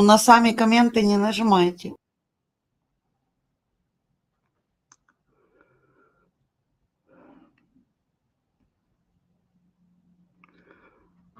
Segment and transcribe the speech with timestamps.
[0.00, 1.94] Ну, на сами комменты не нажимайте.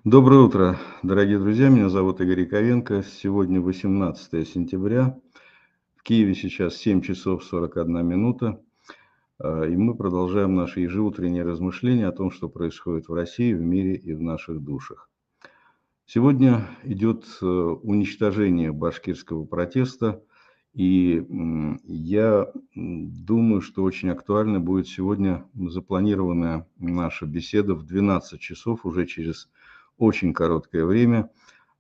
[0.04, 1.70] Доброе утро, дорогие друзья.
[1.70, 3.02] Меня зовут Игорь Яковенко.
[3.02, 5.18] Сегодня 18 сентября.
[5.96, 8.60] В Киеве сейчас 7 часов 41 минута.
[9.38, 13.94] А, и мы продолжаем наши ежеутренние размышления о том, что происходит в России, в мире
[13.94, 15.08] и в наших душах.
[16.12, 20.20] Сегодня идет э, уничтожение башкирского протеста.
[20.74, 21.24] И
[21.84, 29.48] я думаю, что очень актуально будет сегодня запланированная наша беседа в 12 часов уже через
[29.98, 31.30] очень короткое время.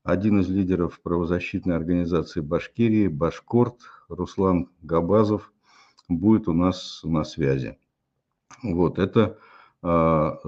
[0.04, 5.52] Один из лидеров правозащитной организации Башкирии, Башкорт, Руслан Габазов,
[6.08, 7.78] будет у нас на связи.
[8.62, 9.38] Вот это
[9.82, 10.38] а,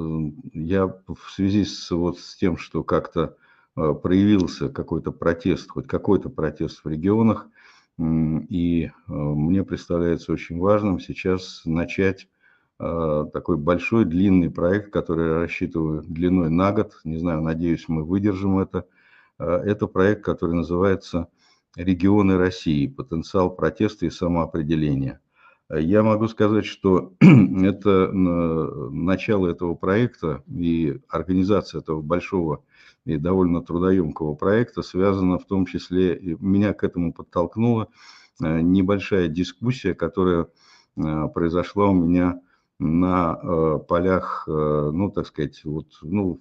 [0.53, 3.37] я в связи с, вот, с тем, что как-то
[3.75, 7.49] проявился какой-то протест, хоть какой-то протест в регионах,
[7.99, 12.27] и а, мне представляется очень важным сейчас начать
[12.85, 16.99] Э, такой большой, длинный проект, который я рассчитываю длиной на год.
[17.05, 18.87] Не знаю, надеюсь, мы выдержим это.
[19.39, 21.29] Э, это проект, который называется
[21.77, 22.89] «Регионы России.
[22.89, 25.21] Потенциал протеста и самоопределения».
[25.73, 32.63] Э, я могу сказать, что это начало этого проекта и организация этого большого
[33.05, 37.89] и довольно трудоемкого проекта связана в том числе, меня к этому подтолкнула
[38.39, 40.47] небольшая дискуссия, которая
[40.95, 42.41] произошла у меня
[42.83, 46.41] на э, полях, э, ну, так сказать, вот, ну,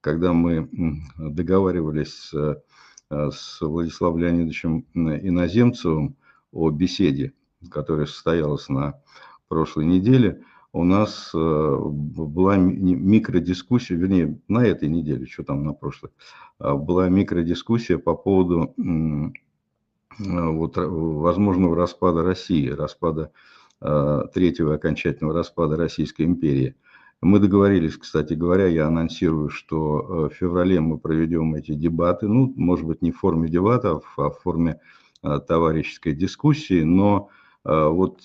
[0.00, 0.68] когда мы
[1.16, 2.34] договаривались с,
[3.10, 6.16] э, с Владиславом Леонидовичем Иноземцевым
[6.52, 7.32] о беседе,
[7.70, 9.00] которая состоялась на
[9.48, 16.10] прошлой неделе, у нас была микродискуссия, вернее, на этой неделе, что там на прошлой,
[16.58, 18.74] была микродискуссия по поводу
[20.18, 23.30] вот, возможного распада России, распада
[23.86, 26.74] Э, третьего окончательного распада Российской империи.
[27.20, 32.50] Мы договорились, кстати говоря, я анонсирую, что э, в феврале мы проведем эти дебаты, ну,
[32.56, 34.80] может быть, не в форме дебатов, а в форме
[35.22, 37.28] э, товарищеской дискуссии, но
[37.64, 38.20] вот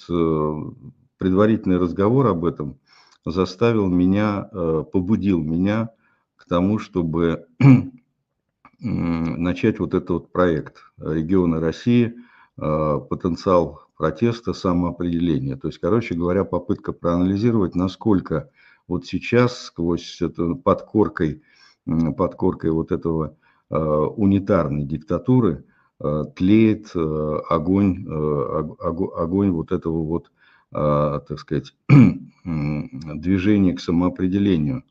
[1.17, 2.77] предварительный разговор об этом
[3.25, 4.43] заставил меня,
[4.91, 5.91] побудил меня
[6.35, 7.47] к тому, чтобы
[8.79, 12.15] начать вот этот вот проект «Регионы России.
[12.57, 15.57] Потенциал протеста, самоопределения.
[15.57, 18.49] То есть, короче говоря, попытка проанализировать, насколько
[18.87, 21.43] вот сейчас сквозь это подкоркой,
[21.85, 23.35] подкоркой вот этого
[23.69, 25.68] э, унитарной диктатуры э,
[25.99, 30.31] тлеет э, огонь, э, огонь вот этого вот,
[30.71, 31.75] э, так сказать,
[32.45, 34.83] движения к самоопределению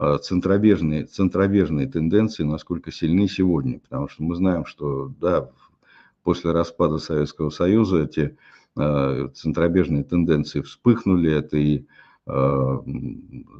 [0.00, 3.80] э, центробежные, центробежные тенденции, насколько сильны сегодня.
[3.80, 5.50] Потому что мы знаем, что да,
[6.22, 8.38] после распада Советского Союза эти
[8.76, 11.30] э, центробежные тенденции вспыхнули.
[11.30, 11.84] Это и
[12.26, 12.78] э,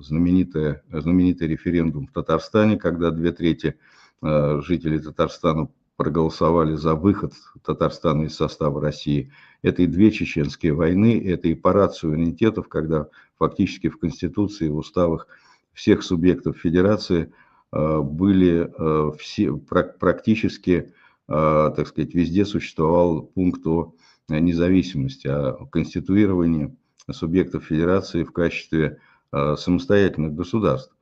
[0.00, 3.76] знаменитый, знаменитый референдум в Татарстане, когда две трети
[4.22, 7.32] э, жителей Татарстана проголосовали за выход
[7.65, 9.31] Татарстана из состава России.
[9.62, 15.28] Это и две чеченские войны, это и парад суверенитетов, когда фактически в Конституции, в уставах
[15.72, 17.33] всех субъектов Федерации
[17.72, 18.71] были
[19.19, 20.93] все, практически
[21.27, 23.94] а, так сказать, везде существовал пункт о
[24.28, 26.77] независимости, о конституировании
[27.10, 28.99] субъектов федерации в качестве
[29.33, 30.94] самостоятельных государств.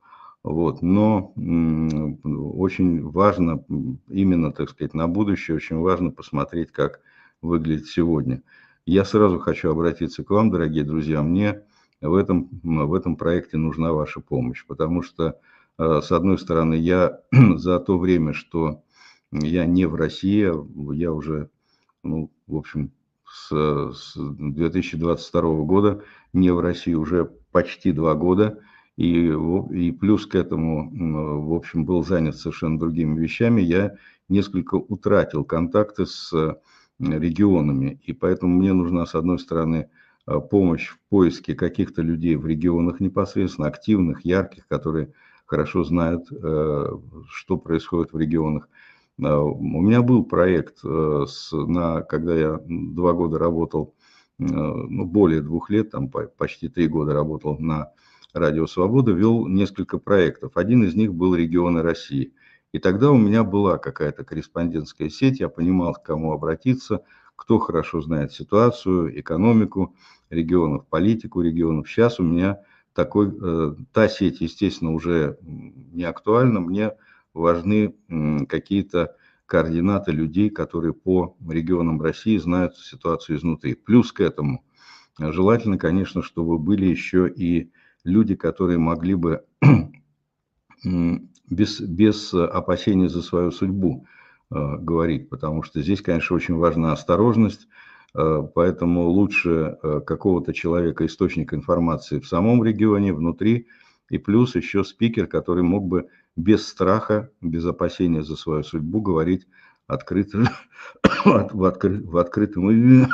[0.43, 0.81] Вот.
[0.81, 3.63] Но очень важно,
[4.09, 6.99] именно, так сказать, на будущее, очень важно посмотреть, как
[7.41, 8.43] выглядит сегодня.
[8.85, 11.21] Я сразу хочу обратиться к вам, дорогие друзья.
[11.21, 11.61] Мне
[12.01, 15.39] в этом, в этом проекте нужна ваша помощь, потому что,
[15.77, 18.83] а, с одной стороны, я за то время, что
[19.31, 20.51] я не в России,
[20.93, 21.49] я уже,
[22.03, 22.91] ну, в общем,
[23.25, 23.49] с,
[23.93, 26.03] с 2022 года
[26.33, 28.59] не в России уже почти два года.
[28.95, 29.27] И,
[29.71, 33.61] и плюс к этому, в общем, был занят совершенно другими вещами.
[33.61, 33.95] Я
[34.29, 36.31] несколько утратил контакты с
[36.99, 37.99] регионами.
[38.03, 39.89] И поэтому мне нужна, с одной стороны,
[40.49, 45.11] помощь в поиске каких-то людей в регионах непосредственно, активных, ярких, которые
[45.45, 46.85] хорошо знают, э,
[47.27, 48.69] что происходит в регионах.
[49.19, 53.93] Э, у меня был проект, э, с, на, когда я два года работал,
[54.39, 57.91] э, ну, более двух лет, там почти три года работал на
[58.33, 60.57] Радио Свобода, вел несколько проектов.
[60.57, 62.33] Один из них был «Регионы России».
[62.71, 67.03] И тогда у меня была какая-то корреспондентская сеть, я понимал, к кому обратиться,
[67.35, 69.95] кто хорошо знает ситуацию, экономику
[70.31, 71.87] регионов, политику регионов.
[71.87, 72.61] Сейчас у меня
[72.95, 73.31] такой,
[73.91, 76.59] та сеть, естественно, уже не актуальна.
[76.59, 76.93] Мне
[77.35, 77.95] важны
[78.49, 79.15] какие-то
[79.45, 83.75] координаты людей, которые по регионам России знают ситуацию изнутри.
[83.75, 84.65] Плюс к этому
[85.19, 87.69] желательно, конечно, чтобы были еще и
[88.03, 89.43] люди, которые могли бы
[91.49, 94.05] без, без опасения за свою судьбу
[94.51, 97.67] э, говорить, потому что здесь, конечно, очень важна осторожность,
[98.15, 103.67] э, поэтому лучше э, какого-то человека, источника информации в самом регионе, внутри,
[104.09, 109.47] и плюс еще спикер, который мог бы без страха, без опасения за свою судьбу говорить
[109.87, 110.49] открыто,
[111.25, 112.69] в, откры, в открытом,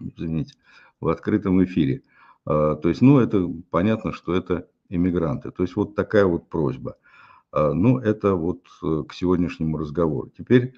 [0.00, 0.54] извините,
[1.00, 2.02] в открытом эфире.
[2.44, 5.50] То есть, ну, это понятно, что это иммигранты.
[5.50, 6.96] То есть, вот такая вот просьба.
[7.52, 10.30] Ну, это вот к сегодняшнему разговору.
[10.36, 10.74] Теперь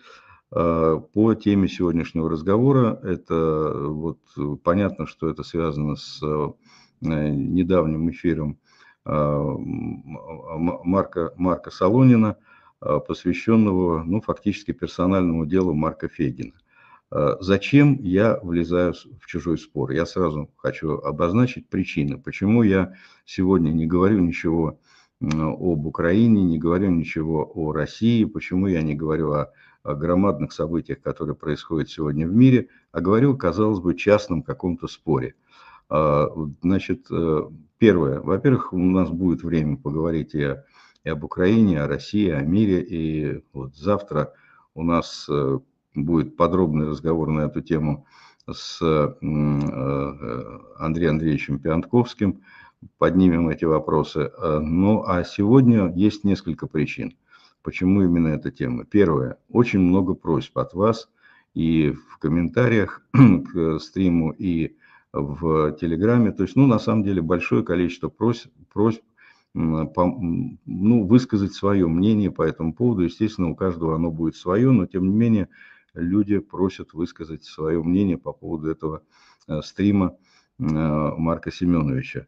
[0.51, 4.21] по теме сегодняшнего разговора, это вот
[4.63, 6.23] понятно, что это связано с
[7.01, 8.59] недавним эфиром
[10.85, 12.37] Марка, Марка Солонина,
[12.79, 16.53] посвященного, ну, фактически персональному делу Марка Фегина.
[17.11, 19.93] Зачем я влезаю в чужой спор?
[19.93, 22.94] Я сразу хочу обозначить причины, почему я
[23.25, 24.81] сегодня не говорю ничего
[25.20, 31.00] об Украине, не говорю ничего о России, почему я не говорю о, о громадных событиях,
[31.00, 35.35] которые происходят сегодня в мире, а говорю, казалось бы, частном каком-то споре.
[35.88, 37.43] Значит, э,
[37.79, 38.20] Первое.
[38.20, 40.56] Во-первых, у нас будет время поговорить и,
[41.05, 42.82] и об Украине, о России, о мире.
[42.82, 44.32] И вот завтра
[44.75, 45.58] у нас э,
[45.96, 48.06] будет подробный разговор на эту тему
[48.50, 49.14] с э,
[50.78, 52.43] Андреем Андреевичем Пиантковским.
[52.98, 54.31] Поднимем эти вопросы.
[54.38, 57.16] Ну, а сегодня есть несколько причин,
[57.62, 58.84] почему именно эта тема.
[58.84, 59.38] Первое.
[59.48, 61.08] Очень много просьб от вас
[61.54, 64.76] и в комментариях к стриму, и
[65.12, 66.32] в Телеграме.
[66.32, 69.02] То есть, ну, на самом деле, большое количество просьб, просьб
[69.54, 73.02] ну, высказать свое мнение по этому поводу.
[73.02, 75.48] Естественно, у каждого оно будет свое, но тем не менее
[75.96, 79.02] люди просят высказать свое мнение по поводу этого
[79.48, 80.16] э, стрима
[80.58, 82.26] э, Марка Семеновича.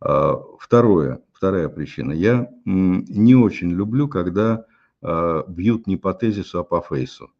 [0.00, 2.12] А, второе, вторая причина.
[2.12, 4.64] Я не очень люблю, когда
[5.02, 7.30] э, бьют не по тезису, а по фейсу.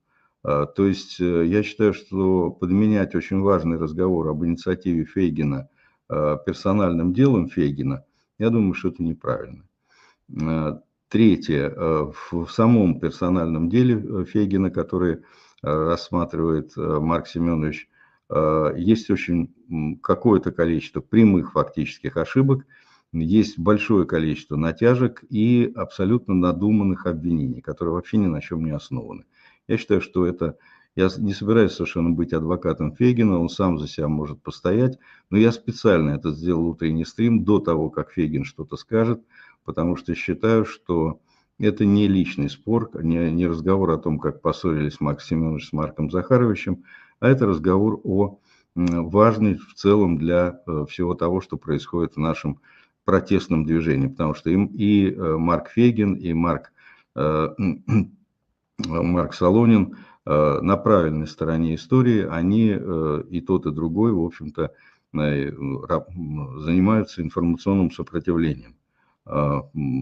[0.42, 5.68] А, то есть э, я считаю, что подменять очень важный разговор об инициативе Фейгина
[6.08, 8.04] а, персональным делом Фейгина,
[8.38, 9.64] я думаю, что это неправильно.
[10.42, 11.70] А, третье.
[12.22, 15.22] В самом персональном деле Фейгина, который
[15.62, 17.88] рассматривает э, Марк Семенович,
[18.76, 19.54] есть очень
[20.02, 22.66] какое-то количество прямых фактических ошибок,
[23.12, 29.24] есть большое количество натяжек и абсолютно надуманных обвинений, которые вообще ни на чем не основаны.
[29.66, 30.58] Я считаю, что это...
[30.94, 34.98] Я не собираюсь совершенно быть адвокатом Фегина, он сам за себя может постоять,
[35.30, 39.22] но я специально это сделал утренний стрим до того, как Фегин что-то скажет,
[39.64, 41.20] потому что считаю, что
[41.58, 46.10] это не личный спор, не, не разговор о том, как поссорились Макс Семенович с Марком
[46.10, 46.84] Захаровичем,
[47.20, 48.38] а это разговор о
[48.74, 52.60] важный в целом для э, всего того, что происходит в нашем
[53.04, 56.72] протестном движении, потому что им и э, Марк Фегин, и Марк
[57.16, 57.48] э,
[58.78, 59.96] Марк Солонин
[60.26, 64.72] э, на правильной стороне истории, они э, и тот, и другой, в общем-то,
[65.14, 65.50] э,
[66.60, 68.76] занимаются информационным сопротивлением.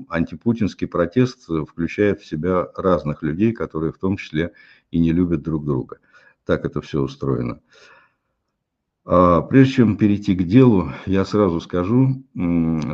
[0.08, 4.52] Антипутинский протест включает в себя разных людей, которые в том числе
[4.90, 5.98] и не любят друг друга.
[6.44, 7.60] Так это все устроено.
[9.04, 12.24] А прежде чем перейти к делу, я сразу скажу,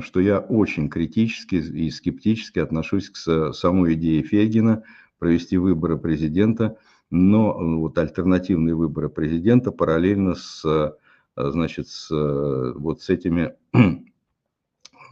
[0.00, 4.84] что я очень критически и скептически отношусь к самой идее Фегина–
[5.22, 10.90] провести выборы президента, но э, вот альтернативные выборы президента параллельно с, э,
[11.36, 13.54] значит, с, э, вот с этими,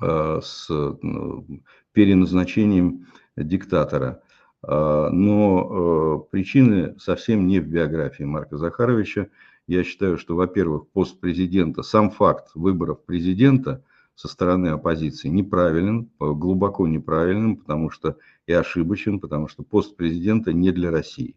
[0.00, 1.44] с ну,
[1.92, 4.22] переназначением диктатора.
[4.62, 9.28] Но причины совсем не в биографии Марка Захаровича.
[9.66, 13.82] Я считаю, что, во-первых, пост президента, сам факт выборов президента
[14.14, 18.16] со стороны оппозиции неправилен, глубоко неправильным, потому что
[18.46, 21.36] и ошибочен, потому что пост президента не для России.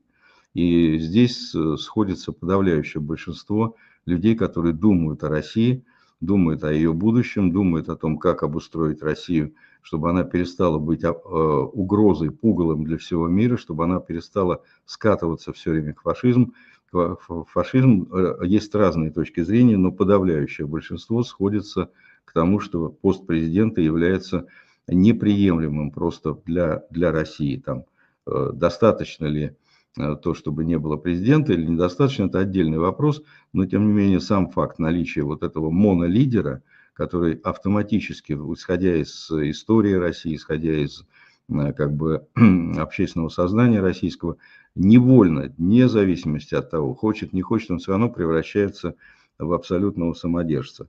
[0.54, 5.86] И здесь э, сходится подавляющее большинство людей, которые думают о России,
[6.26, 11.10] думают о ее будущем, думают о том, как обустроить Россию, чтобы она перестала быть э,
[11.10, 16.54] угрозой, пугалом для всего мира, чтобы она перестала скатываться все время к фашизму.
[16.92, 21.90] Фашизм, э, есть разные точки зрения, но подавляющее большинство сходится
[22.24, 24.48] к тому, что пост президента является
[24.88, 27.58] неприемлемым просто для, для России.
[27.58, 27.84] Там,
[28.28, 29.58] э, достаточно ли
[29.96, 34.50] то, чтобы не было президента или недостаточно, это отдельный вопрос, но тем не менее сам
[34.50, 41.04] факт наличия вот этого монолидера, который автоматически, исходя из истории России, исходя из
[41.50, 42.26] э, как бы
[42.78, 44.38] общественного сознания российского,
[44.76, 48.96] невольно, вне зависимости от того, хочет, не хочет, он все равно превращается
[49.38, 50.88] в абсолютного самодержца.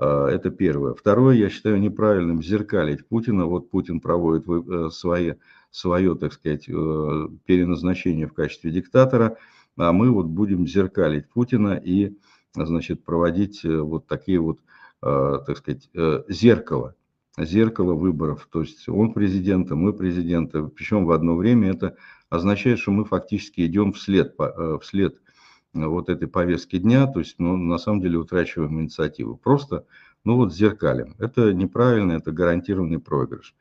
[0.00, 0.94] А, это первое.
[0.94, 3.46] Второе, я считаю неправильным зеркалить Путина.
[3.46, 5.34] Вот Путин проводит э, свои,
[5.70, 6.72] свое, так сказать, э,
[7.46, 9.36] переназначение в качестве диктатора,
[9.76, 12.16] а мы вот будем зеркалить Путина и,
[12.54, 14.60] значит, проводить э, вот такие вот,
[15.00, 15.88] так сказать,
[16.28, 16.96] зеркало,
[17.38, 18.48] зеркало выборов.
[18.50, 20.66] То есть он президент, мы президенты.
[20.66, 21.94] Причем в одно время это
[22.30, 24.34] означает, что мы фактически идем вслед,
[24.82, 25.20] вслед
[25.86, 29.36] вот этой повестки дня, то есть ну, на самом деле утрачиваем инициативу.
[29.36, 29.86] Просто,
[30.24, 31.14] ну вот, зеркалим.
[31.18, 33.54] Это неправильно, это гарантированный проигрыш.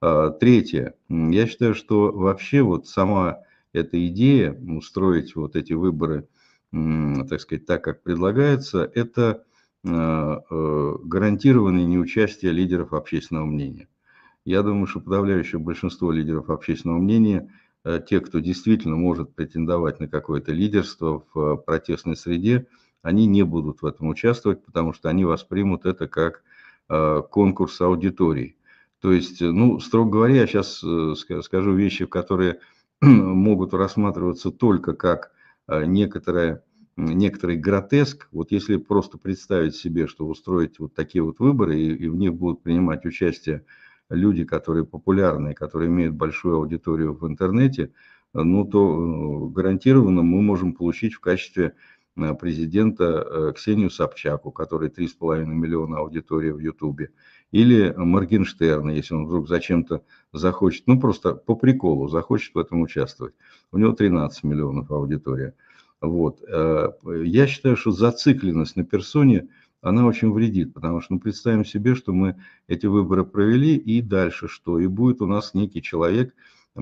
[0.00, 0.94] А, третье.
[1.08, 3.38] Я считаю, что вообще вот сама
[3.72, 6.28] эта идея устроить вот эти выборы,
[6.70, 9.44] так сказать, так, как предлагается, это
[9.86, 13.88] а, э, гарантированное неучастие лидеров общественного мнения.
[14.44, 20.08] Я думаю, что подавляющее большинство лидеров общественного мнения– Э, те, кто действительно может претендовать на
[20.08, 22.66] какое-то лидерство в э, протестной среде,
[23.02, 26.42] они не будут в этом участвовать, потому что они воспримут это как
[26.88, 28.56] э, конкурс аудитории.
[29.00, 30.82] То есть, ну, строго говоря, я сейчас
[31.44, 32.60] скажу вещи, которые
[33.02, 35.32] могут рассматриваться только как
[35.68, 36.64] некоторое,
[36.96, 38.28] некоторый гротеск.
[38.32, 42.32] Вот если просто представить себе, что устроить вот такие вот выборы, и, и в них
[42.32, 43.66] будут принимать участие
[44.10, 47.92] люди, которые популярны, которые имеют большую аудиторию в интернете,
[48.32, 51.74] ну то э, гарантированно мы можем получить в качестве
[52.16, 57.10] э, президента э, Ксению Собчак, у которой 3,5 миллиона аудитории в Ютубе,
[57.52, 63.34] или Моргенштерна, если он вдруг зачем-то захочет, ну просто по приколу захочет в этом участвовать.
[63.70, 65.54] У него 13 миллионов аудитория.
[66.00, 66.42] Вот.
[66.42, 69.48] Я считаю, что зацикленность на персоне–
[69.84, 72.36] она очень вредит, потому что ну, представим себе, что мы
[72.68, 74.78] эти выборы провели, и дальше что?
[74.78, 76.34] И будет у нас некий человек,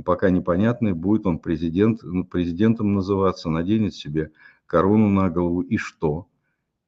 [0.04, 4.30] пока непонятный, будет он президент, ну, президентом называться, наденет себе
[4.66, 6.28] корону на голову, и что?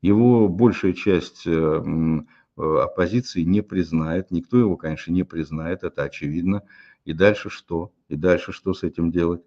[0.02, 6.62] Его большая часть э, э, оппозиции не признает, никто его, конечно, не признает, это очевидно.
[7.04, 7.92] И дальше что?
[8.08, 9.42] И дальше что с этим делать?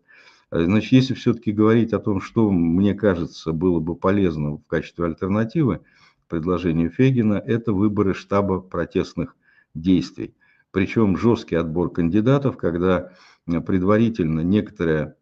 [0.52, 5.06] Э, значит, если все-таки говорить о том, что, мне кажется, было бы полезно в качестве
[5.06, 5.80] альтернативы,
[6.28, 9.36] предложению Фегина, это выборы штаба протестных
[9.74, 10.36] действий.
[10.72, 13.12] Причем жесткий отбор кандидатов, когда
[13.48, 15.16] э, предварительно некоторые,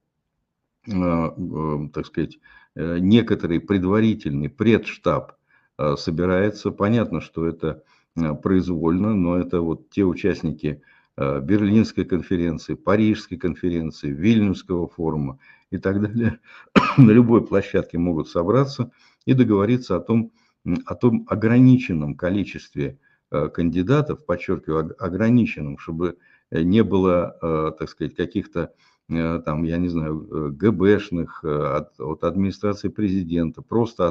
[0.88, 2.40] э, э, так сказать,
[2.76, 5.38] некоторый предварительный предштаб
[5.96, 6.72] собирается.
[6.72, 7.84] Понятно, что это
[8.44, 10.82] произвольно, но это вот те участники
[11.16, 15.40] Берлинской конференции, Парижской конференции, Вильнюсского форума
[15.72, 16.40] и так далее
[16.98, 18.92] на любой площадке могут собраться
[19.26, 20.34] и договориться о том,
[20.86, 22.98] о том ограниченном количестве
[23.32, 26.18] э, кандидатов, подчеркиваю, ограниченном, чтобы
[26.52, 28.74] э, не было, э, так сказать, каких-то
[29.08, 34.08] там, я не знаю, ГБшных, от, от администрации президента, просто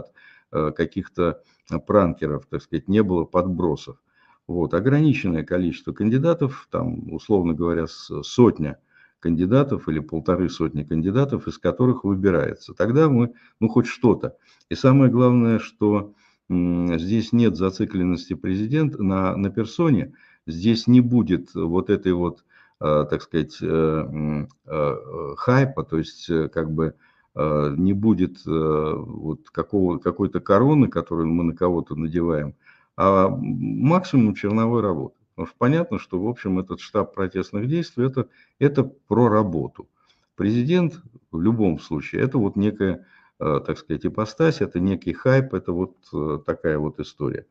[0.52, 1.42] от каких-то
[1.84, 4.00] пранкеров, так сказать, не было подбросов.
[4.46, 8.78] Вот, ограниченное количество кандидатов, там, условно говоря, сотня
[9.18, 12.72] кандидатов или полторы сотни кандидатов, из которых выбирается.
[12.72, 14.36] Тогда мы, ну, хоть что-то.
[14.68, 16.14] И самое главное, что
[16.48, 20.12] здесь нет зацикленности президента на, на персоне,
[20.46, 22.44] здесь не будет вот этой вот,
[22.80, 26.94] а, так сказать, э, э, хайпа, то есть э, как бы
[27.36, 32.54] не будет вот какого, какой-то короны, которую мы на кого-то надеваем,
[32.96, 35.16] а максимум черновой работы.
[35.34, 38.28] Потому что понятно, что, в общем, этот штаб протестных действий это,–
[38.60, 39.88] это про работу.
[40.36, 43.04] Президент в любом случае– это вот некая Э,
[43.38, 47.46] так сказать, ипостась, это некий хайп, это вот э, такая вот история.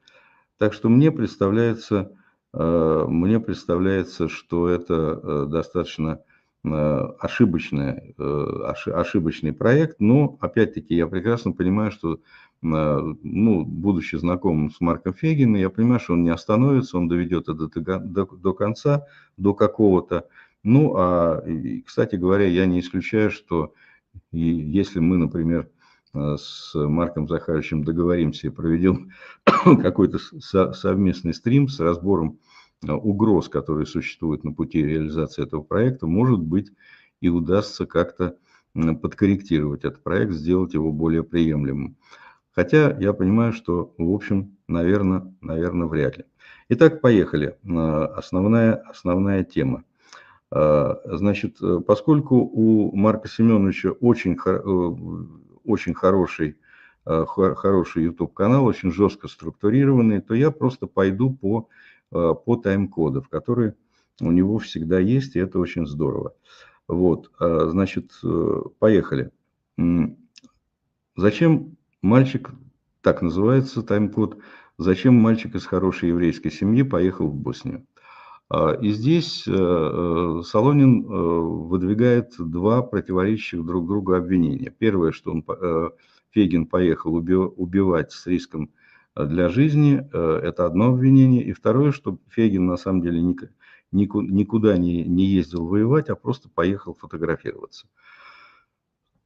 [0.57, 2.11] Так что мне представляется,
[2.53, 6.21] э, мне представляется, что это достаточно
[6.65, 12.21] ошибочный, ошибочный проект, но опять-таки я прекрасно понимаю, что,
[12.61, 17.67] ну, будучи знакомым с Марком Фегиным, я понимаю, что он не остановится, он доведет это
[17.67, 20.29] до, до, до конца, до какого-то.
[20.63, 21.43] Ну, а,
[21.85, 23.73] кстати говоря, я не исключаю, что
[24.31, 25.72] и если мы, например, э,
[26.13, 29.11] с Марком Захаровичем договоримся и проведем
[29.45, 30.19] какой-то
[30.73, 32.39] совместный стрим с разбором
[32.87, 36.71] э, угроз, которые существуют на пути реализации этого проекта, может быть,
[37.21, 38.37] и удастся как-то
[38.73, 41.95] подкорректировать этот проект, сделать его более приемлемым.
[42.51, 46.25] Хотя я понимаю, что, в общем, наверное, наверное, вряд ли.
[46.69, 47.57] Итак, поехали.
[47.63, 49.83] Э, основная, основная тема.
[50.51, 56.57] Значит, э, поскольку у Марка Семеновича очень, э, очень хороший,
[57.05, 61.69] э, хороший YouTube-канал, очень жестко структурированный, то я просто пойду по,
[62.09, 63.75] по тайм-кодам, которые
[64.21, 66.35] у него всегда есть, и это очень здорово.
[66.87, 69.31] Вот, а, значит, э, поехали.
[71.15, 72.51] Зачем мальчик,
[73.01, 74.37] так называется тайм-код,
[74.77, 77.85] зачем мальчик из хорошей еврейской семьи поехал в Боснию?
[78.49, 84.69] А, и здесь э, э, Солонин выдвигает два противоречащих друг другу обвинения.
[84.69, 85.45] Первое, что он,
[86.31, 88.71] Фегин поехал убивать с риском
[89.15, 91.43] для жизни, это одно обвинение.
[91.43, 93.21] И второе, что Фегин на самом деле
[93.91, 97.87] никуда не, ездил воевать, а просто поехал фотографироваться.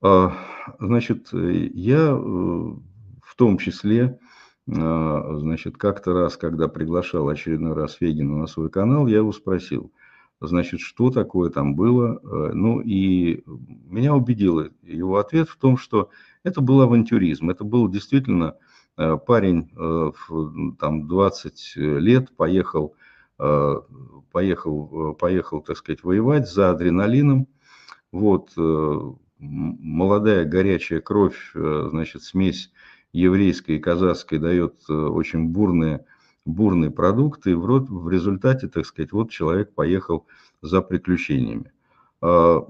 [0.02, 0.38] А,
[0.80, 4.20] значит, я э, в том числе,
[4.68, 9.92] значит, как-то раз, когда приглашал очередной раз Фегина на свой канал, я его спросил,
[10.42, 12.20] значит, что такое там было.
[12.22, 16.10] Э, ну и меня убедил его ответ в том, что
[16.44, 17.50] это был авантюризм.
[17.50, 18.58] Это был действительно
[18.98, 22.94] э, парень в там, 20 лет, поехал
[23.40, 23.82] Э,
[24.32, 27.48] поехал, э, поехал, так сказать, воевать за адреналином.
[28.12, 29.00] Вот, э,
[29.40, 32.72] молодая горячая кровь, значит, смесь
[33.14, 36.06] еврейской и казахской дает очень бурные,
[36.46, 37.52] бурные продукты.
[37.52, 40.26] И в, в результате, так сказать, вот человек поехал
[40.62, 41.72] за приключениями.
[42.22, 42.68] А,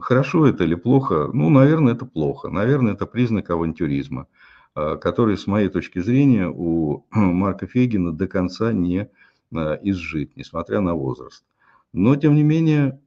[0.00, 1.30] хорошо это или плохо?
[1.32, 2.48] Ну, наверное, это плохо.
[2.48, 4.26] Наверное, это признак авантюризма,
[4.74, 9.10] который, с моей точки зрения, у Марка Фегина до конца не
[9.50, 11.44] Э, изжит, несмотря на возраст.
[11.92, 13.00] Но, тем не менее,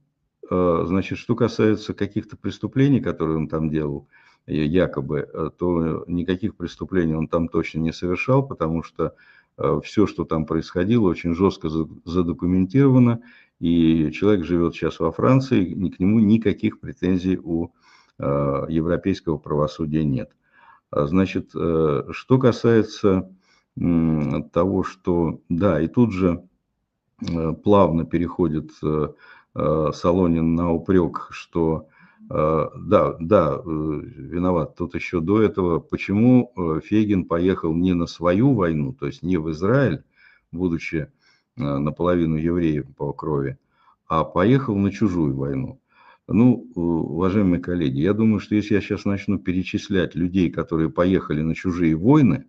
[0.50, 4.08] э, значит, что касается каких-то преступлений, которые он там делал,
[4.48, 9.16] якобы, э, то никаких преступлений он там точно не совершал, потому что
[9.84, 13.22] все, что там происходило, очень жестко задокументировано,
[13.60, 17.70] и человек живет сейчас во Франции, и к нему никаких претензий у
[18.18, 20.32] европейского правосудия нет.
[20.92, 23.30] Значит, что касается
[23.76, 26.44] того, что, да, и тут же
[27.22, 29.10] э, плавно переходит э,
[29.56, 31.88] э, Солонин на упрек, что
[32.30, 34.76] да, да, виноват.
[34.76, 36.54] Тут еще до этого, почему
[36.86, 40.04] Фегин поехал не на свою войну, то есть не в Израиль,
[40.52, 41.12] будучи
[41.56, 43.58] наполовину евреем по крови,
[44.08, 45.82] а поехал на чужую войну.
[46.28, 51.56] Ну, уважаемые коллеги, я думаю, что если я сейчас начну перечислять людей, которые поехали на
[51.56, 52.46] чужие войны,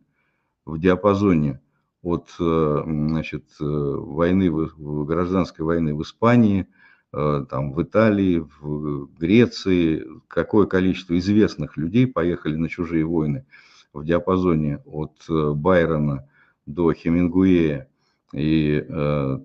[0.65, 1.61] в диапазоне
[2.03, 6.67] от э, значит, э, войны, гражданской войны в Испании, э,
[7.13, 13.45] там, в Италии, в Греции, какое количество известных людей поехали на чужие войны
[13.93, 16.27] в диапазоне от Байрона
[16.65, 17.89] до Хемингуэя
[18.33, 18.83] и,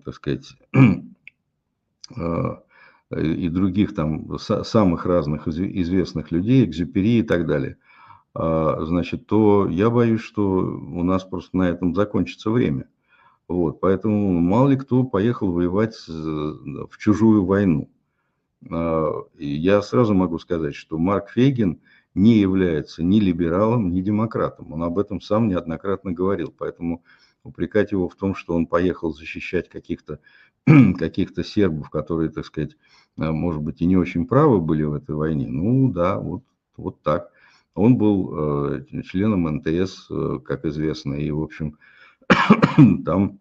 [0.06, 0.56] так сказать,
[3.12, 7.78] и других там самых разных известных людей, Экзюпери и так далее–
[8.40, 12.86] а, значит, то я боюсь, что у нас просто на этом закончится время.
[13.48, 17.90] Вот, поэтому мало ли кто поехал воевать в чужую войну.
[18.70, 21.80] А, я сразу могу сказать, что Марк Фейгин
[22.14, 24.74] не является ни либералом, ни демократом.
[24.74, 26.54] Он об этом сам неоднократно говорил.
[26.58, 27.04] Поэтому
[27.44, 30.20] упрекать его в том, что он поехал защищать каких-то
[31.00, 32.76] каких сербов, которые, так сказать,
[33.16, 36.44] может быть, и не очень правы были в этой войне, ну да, вот,
[36.76, 37.32] вот так.
[37.74, 41.78] Он был э, членом НТС, э, как известно, и, в общем,
[43.06, 43.40] там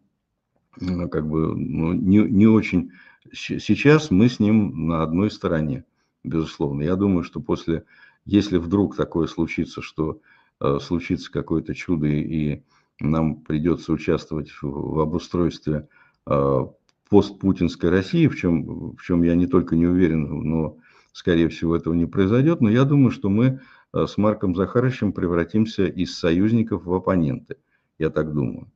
[1.11, 2.93] как бы ну, не, не очень...
[3.33, 5.85] Сейчас мы с ним на одной стороне,
[6.23, 6.83] безусловно.
[6.83, 7.85] Я думаю, что после,
[8.25, 10.21] если вдруг такое случится, что
[10.61, 12.63] э, случится какое-то чудо и
[13.01, 15.89] нам придется участвовать в, в обустройстве
[16.27, 16.67] э,
[17.09, 20.77] постпутинской России, в чем, в чем я не только не уверен, но,
[21.13, 23.61] скорее всего, этого не произойдет, но я думаю, что мы
[23.97, 27.57] Э, с Марком Захаровичем превратимся из союзников в оппоненты,
[27.99, 28.71] я так думаю.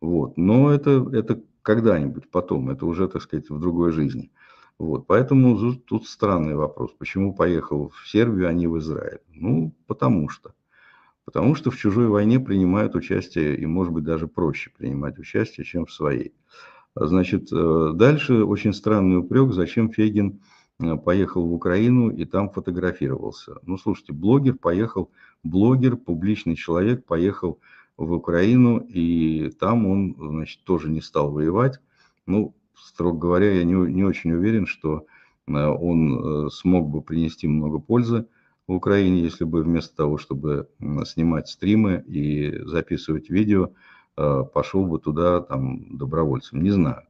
[0.00, 0.36] Вот.
[0.36, 4.30] Но это, это когда-нибудь потом, это уже, так сказать, в другой жизни.
[4.78, 5.06] Вот.
[5.06, 6.92] Поэтому тут странный вопрос.
[6.98, 9.20] Почему поехал в Сербию, а не в Израиль?
[9.28, 10.54] Ну, потому что.
[11.24, 15.84] Потому что в чужой войне принимают участие, и, может быть, даже проще принимать участие, чем
[15.84, 16.32] в своей.
[16.94, 20.40] Значит, э, дальше очень странный упрек, зачем Фегин
[20.80, 23.56] Э, поехал в Украину и там фотографировался.
[23.62, 25.10] Ну, слушайте, блогер поехал,
[25.42, 27.58] блогер, публичный человек поехал
[27.98, 31.80] в Украину, и там он, значит, тоже не стал воевать.
[32.26, 35.04] Ну, строго говоря, я не, не очень уверен, что
[35.46, 38.26] э, он э, смог бы принести много пользы
[38.68, 40.68] в Украине, если бы вместо того, чтобы
[41.06, 43.70] снимать стримы и записывать видео,
[44.14, 46.60] пошел бы туда там добровольцем.
[46.60, 47.04] Не знаю.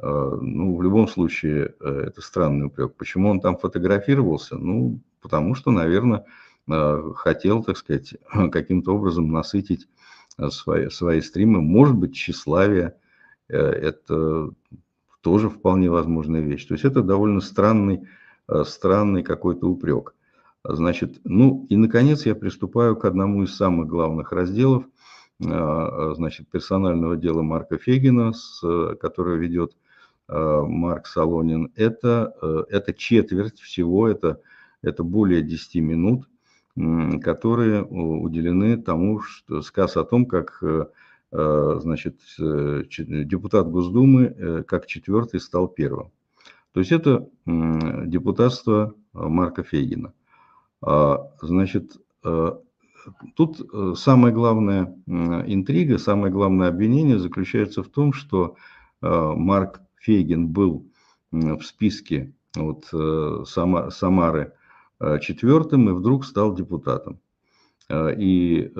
[0.00, 2.94] Ну, в любом случае, э, это странный упрек.
[2.96, 4.56] Почему он там фотографировался?
[4.56, 6.24] Ну, потому что, наверное,
[7.14, 8.14] хотел, так сказать,
[8.50, 10.05] каким-то образом насытить э,
[10.50, 11.60] свои, свои стримы.
[11.62, 12.96] Может быть, тщеславие
[13.48, 14.50] э,– это
[15.20, 16.66] тоже вполне возможная вещь.
[16.66, 18.06] То есть это довольно странный,
[18.64, 20.14] странный какой-то упрек.
[20.62, 24.84] Значит, ну и, наконец, я приступаю к одному из самых главных разделов,
[25.38, 28.60] значит, персонального дела Марка Фегина, с,
[29.00, 29.76] которое ведет
[30.28, 31.72] Марк Солонин.
[31.74, 34.40] Это, это четверть всего, это,
[34.82, 36.28] это более 10 минут,
[36.76, 40.62] которые уделены тому, что сказ о том, как
[41.32, 46.12] Э, значит, э, депутат Госдумы э, как четвертый стал первым.
[46.72, 50.12] То есть это депутатство Марка Фейгина.
[50.82, 51.96] А, значит,
[53.34, 58.56] тут самая главная интрига, самое главное обвинение заключается в том, что
[59.00, 60.86] Марк Фейгин был
[61.30, 62.84] в списке вот,
[63.48, 64.52] Самары
[65.20, 67.20] четвертым и вдруг стал депутатом.
[67.92, 68.72] И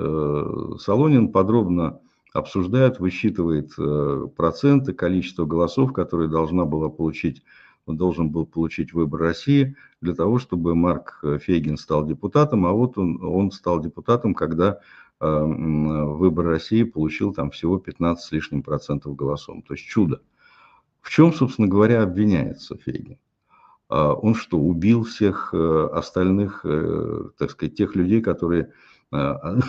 [0.79, 1.99] Солонин подробно
[2.37, 7.43] обсуждает, высчитывает э, проценты, количество голосов, которые должна была получить,
[7.85, 13.23] должен был получить выбор России для того, чтобы Марк Фейгин стал депутатом, а вот он,
[13.23, 14.79] он стал депутатом, когда
[15.19, 19.57] э, выбор России получил там всего 15 с лишним процентов голосов.
[19.67, 20.21] То есть чудо.
[21.01, 23.17] В чем, собственно говоря, обвиняется Фейгин?
[23.89, 26.65] А он что, убил всех э, остальных,
[27.37, 28.73] так сказать, тех людей, которые
[29.09, 29.59] а,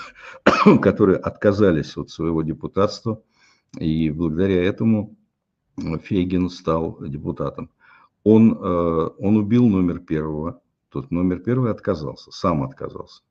[0.82, 3.22] которые отказались от своего депутатства,
[3.78, 5.16] и благодаря этому
[5.76, 7.70] Фейгин стал депутатом.
[8.24, 13.22] Он, э, он убил номер первого, тот номер первый отказался, сам отказался.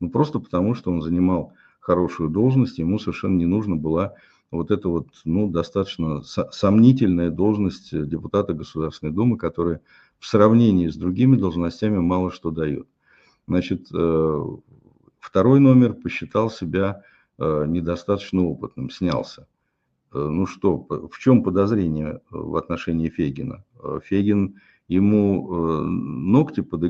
[0.00, 4.14] Ну, просто потому, что он занимал хорошую должность, ему совершенно не нужно была
[4.50, 9.82] вот эта вот, ну, достаточно сомнительная должность депутата Государственной Думы, которая
[10.20, 12.86] в сравнении с другими должностями мало что дает.
[13.48, 14.44] Значит, э,
[15.20, 17.02] Второй номер посчитал себя
[17.38, 19.46] э, недостаточно опытным, снялся.
[20.12, 23.64] Э, ну что, в чем подозрение э, в отношении Фегина?
[24.04, 25.52] Фегин ему
[25.84, 26.80] ногти, под,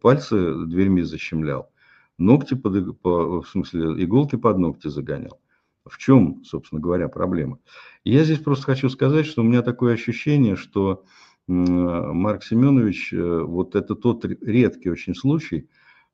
[0.00, 1.70] пальцы дверьми защемлял,
[2.16, 5.38] ногти, под, в смысле иголки под ногти загонял.
[5.84, 7.58] В чем, собственно говоря, проблема?
[8.04, 11.04] Я здесь просто хочу сказать, что у меня такое ощущение, что
[11.52, 15.68] Марк Семенович, вот это тот редкий очень случай,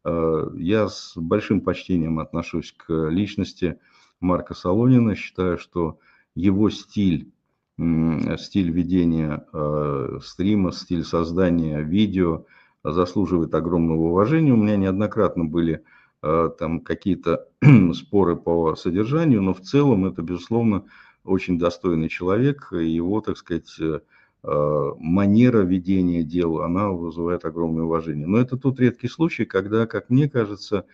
[0.07, 3.81] Э, я с большим почтением отношусь к личности
[4.21, 5.17] Марка Солонина.
[5.17, 5.99] Считаю, что
[6.37, 7.33] его стиль,
[7.77, 12.47] стиль ведения э, стрима, стиль создания видео
[12.85, 14.53] заслуживает огромного уважения.
[14.53, 15.83] У меня неоднократно были
[16.23, 17.49] э, там какие-то
[17.95, 20.85] споры по содержанию, но в целом это, безусловно,
[21.25, 22.69] очень достойный человек.
[22.71, 24.01] Его, так сказать, Э,
[24.47, 28.27] манера ведения дел, она вызывает огромное уважение.
[28.27, 30.85] Но это тот редкий случай, когда, как мне кажется,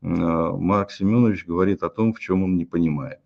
[0.00, 3.20] э, Марк Семенович говорит о том, в чем он не понимает.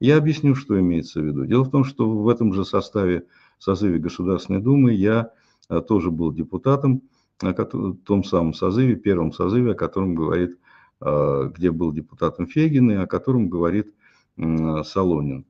[0.00, 1.46] Я объясню, что имеется в виду.
[1.46, 3.24] Дело в том, что в этом же составе,
[3.58, 5.30] созыве Государственной Думы я
[5.70, 7.02] э, тоже был депутатом,
[7.40, 10.58] в том самом созыве, первом созыве, о котором говорит,
[11.00, 13.92] где был депутатом Фегин и о котором говорит
[14.36, 15.44] Солонин.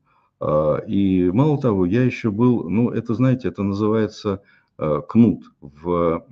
[0.45, 4.43] А, и мало того, я еще был, ну, это, знаете, это называется
[4.77, 5.45] а, кнут.
[5.61, 6.27] В,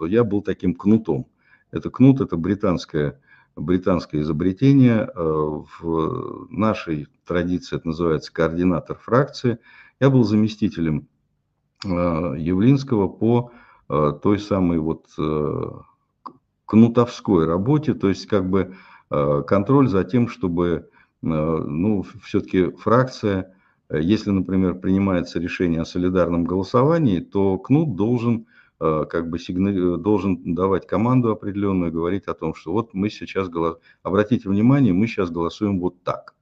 [0.00, 1.26] я был таким кнутом.
[1.70, 3.20] Это кнут, это британское,
[3.54, 5.10] британское изобретение.
[5.14, 9.58] А, в нашей традиции это называется координатор фракции.
[10.00, 11.06] Я был заместителем
[11.84, 13.52] Явлинского по
[13.88, 15.06] той самой вот
[16.64, 18.76] кнутовской работе, то есть как бы
[19.10, 20.88] контроль за тем, чтобы
[21.22, 23.54] ну, все-таки фракция,
[23.88, 28.46] э, если, например, принимается решение о солидарном голосовании, то КНУТ должен
[28.80, 33.48] э, как бы сигнали, должен давать команду определенную, говорить о том, что вот мы сейчас
[33.48, 33.78] голос...
[34.02, 36.34] обратите внимание, мы сейчас голосуем вот так.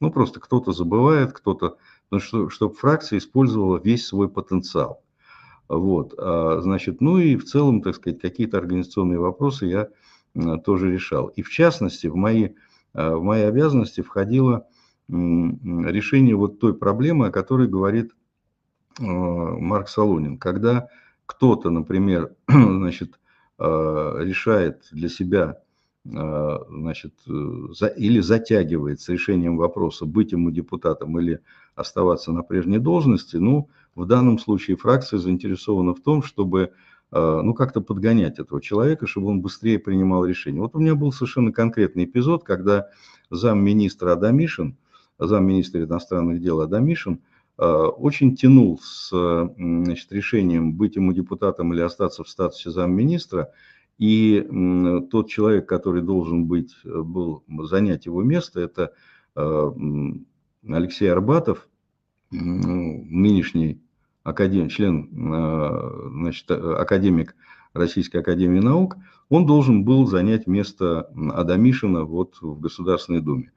[0.00, 1.76] Ну, просто кто-то забывает, кто-то,
[2.10, 5.02] ну, что, чтобы фракция использовала весь свой потенциал.
[5.68, 9.88] Вот, а, значит, ну и в целом, так сказать, какие-то организационные вопросы я
[10.64, 11.28] тоже решал.
[11.28, 12.50] И в частности, в мои Э,
[12.96, 14.66] в мои обязанности входило
[15.08, 18.12] решение вот той проблемы, о которой говорит
[18.98, 20.38] э, Марк Солонин.
[20.38, 20.88] Когда
[21.26, 23.20] кто-то, например, значит,
[23.58, 23.64] э,
[24.20, 25.58] решает для себя
[26.08, 31.40] значит, или затягивает с решением вопроса, быть ему депутатом или
[31.74, 36.70] оставаться на прежней должности, ну, в данном случае фракция заинтересована в том, чтобы Э,
[37.12, 40.60] ну, как-то подгонять этого человека, чтобы он быстрее принимал решения.
[40.60, 42.88] Вот у меня был совершенно конкретный эпизод, когда
[43.30, 44.76] замминистра Адамишин,
[45.18, 47.20] замминистра иностранных дел Адамишин,
[47.58, 49.10] э, очень тянул с
[49.56, 53.52] значит, решением быть ему депутатом или остаться в статусе замминистра,
[53.98, 54.46] и
[55.10, 58.92] тот человек, который должен быть, э, был занять его место, это
[60.66, 61.68] Алексей Арбатов,
[62.30, 63.80] нынешний
[64.26, 65.08] академ, член,
[66.20, 67.34] значит, академик
[67.72, 68.96] Российской Академии Наук,
[69.28, 73.52] он должен был занять место Адамишина вот в Государственной Думе.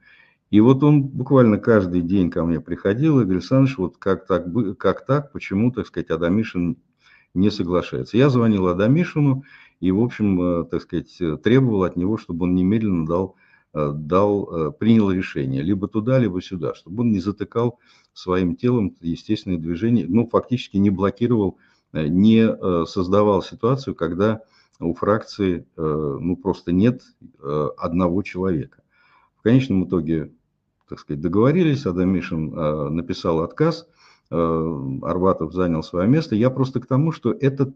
[0.50, 4.46] И вот он буквально каждый день ко мне приходил и говорил, Александр, вот как так,
[4.78, 6.76] как так, почему, так сказать, Адамишин
[7.34, 8.16] не соглашается.
[8.16, 9.44] Я звонил Адамишину
[9.78, 14.72] и, в общем, так сказать, требовал от него, чтобы он немедленно дал Э, дал, э,
[14.72, 17.78] принял решение либо туда, либо сюда, чтобы он не затыкал
[18.12, 21.58] своим телом естественное движение, ну, фактически не блокировал,
[21.92, 22.48] э, не
[22.86, 24.42] создавал ситуацию, когда
[24.80, 27.02] у фракции, ну, просто нет
[27.42, 28.82] одного человека.
[29.36, 30.32] В конечном итоге,
[30.88, 33.86] так сказать, договорились, Адамишин написал отказ,
[34.30, 36.34] Арбатов занял свое место.
[36.34, 37.74] Я просто к тому, что это,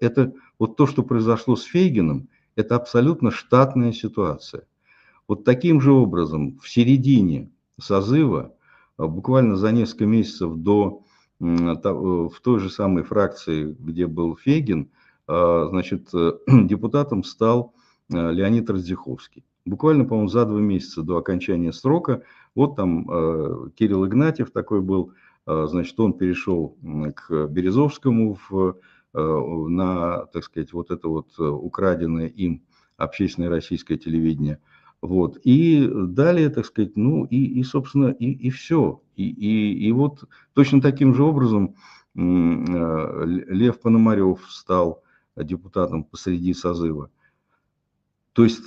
[0.00, 4.64] это вот то, что произошло с Фейгином, это абсолютно штатная ситуация.
[5.30, 8.52] Вот таким же образом в середине созыва,
[8.96, 11.04] а, буквально за несколько месяцев до
[11.38, 14.90] э, в той же самой фракции, где был Фегин,
[15.28, 17.74] значит, э, депутатом стал
[18.12, 19.44] э, Леонид Раздиховский.
[19.64, 22.24] Буквально, по-моему, за два месяца до окончания срока,
[22.56, 23.04] вот там
[23.76, 25.12] Кирилл Игнатьев такой был,
[25.46, 26.76] значит, он перешел
[27.14, 28.78] к Березовскому в,
[29.12, 32.64] на, так сказать, вот это вот украденное им
[32.96, 34.58] общественное российское телевидение–
[35.02, 35.38] вот.
[35.44, 39.00] И далее, так сказать, ну и, и собственно, и, и все.
[39.16, 41.76] И, и, и вот точно таким же образом
[42.14, 45.02] э, Лев Пономарев стал
[45.36, 47.10] депутатом посреди созыва.
[48.32, 48.62] То есть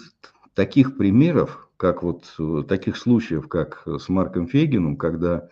[0.53, 2.35] таких примеров, как вот
[2.67, 5.49] таких случаев, как с Марком Фегиным, когда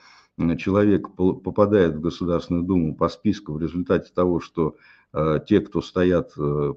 [0.57, 4.75] человек попадает в Государственную Думу по списку в результате того, что
[5.13, 6.73] э, те, кто стоят э,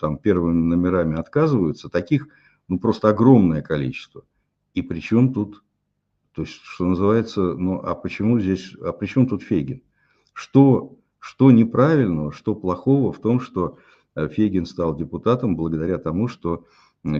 [0.00, 2.28] там первыми номерами, отказываются, таких
[2.72, 4.24] ну, просто огромное количество.
[4.72, 5.62] И причем тут,
[6.32, 9.82] то есть, что называется, ну, а почему здесь, а при чем тут Фейгин?
[10.32, 13.76] Что, что неправильного, что плохого в том, что
[14.14, 16.64] э, Фейгин стал депутатом благодаря тому, что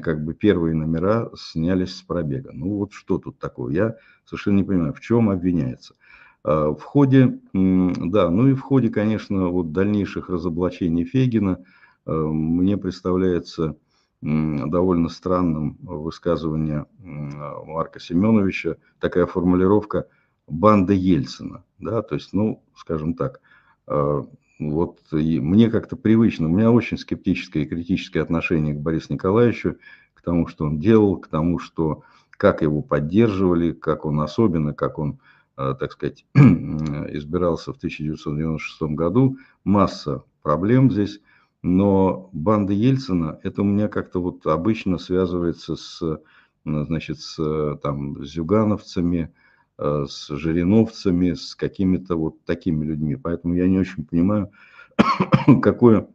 [0.03, 2.53] как бы первые номера снялись с пробега.
[2.55, 3.75] Ну вот что тут такое?
[3.75, 5.97] Я совершенно не понимаю, в чем обвиняется.
[6.45, 11.63] А, в ходе, да, ну и в ходе, конечно, вот дальнейших разоблачений Фейгина
[12.07, 13.77] э, мне представляется
[14.23, 20.07] довольно странным высказывание Марка Семеновича, такая формулировка
[20.47, 21.65] «банда Ельцина».
[21.79, 23.41] Да, то есть, ну, скажем так,
[23.89, 24.23] э,
[24.61, 29.77] вот мне как-то привычно, у меня очень скептическое и критическое отношение к Борису Николаевичу,
[30.15, 34.99] к тому, что он делал, к тому, что как его поддерживали, как он особенно, как
[35.01, 35.19] он,
[35.57, 39.37] э, так сказать, избирался в 1996 году.
[39.65, 41.21] Масса проблем здесь.
[41.63, 46.21] Но банда Ельцина, это у меня как-то вот обычно связывается с,
[46.65, 49.33] значит, с там, зюгановцами,
[49.79, 53.15] э, с жириновцами, с какими-то вот такими людьми.
[53.15, 54.51] Поэтому я не очень понимаю,
[55.63, 56.09] какое,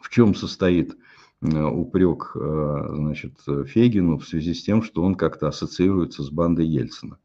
[0.00, 0.96] в чем состоит
[1.42, 6.66] э, упрек э, значит, Фегину в связи с тем, что он как-то ассоциируется с бандой
[6.66, 7.18] Ельцина.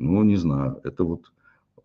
[0.00, 1.30] Ну, не знаю, это вот,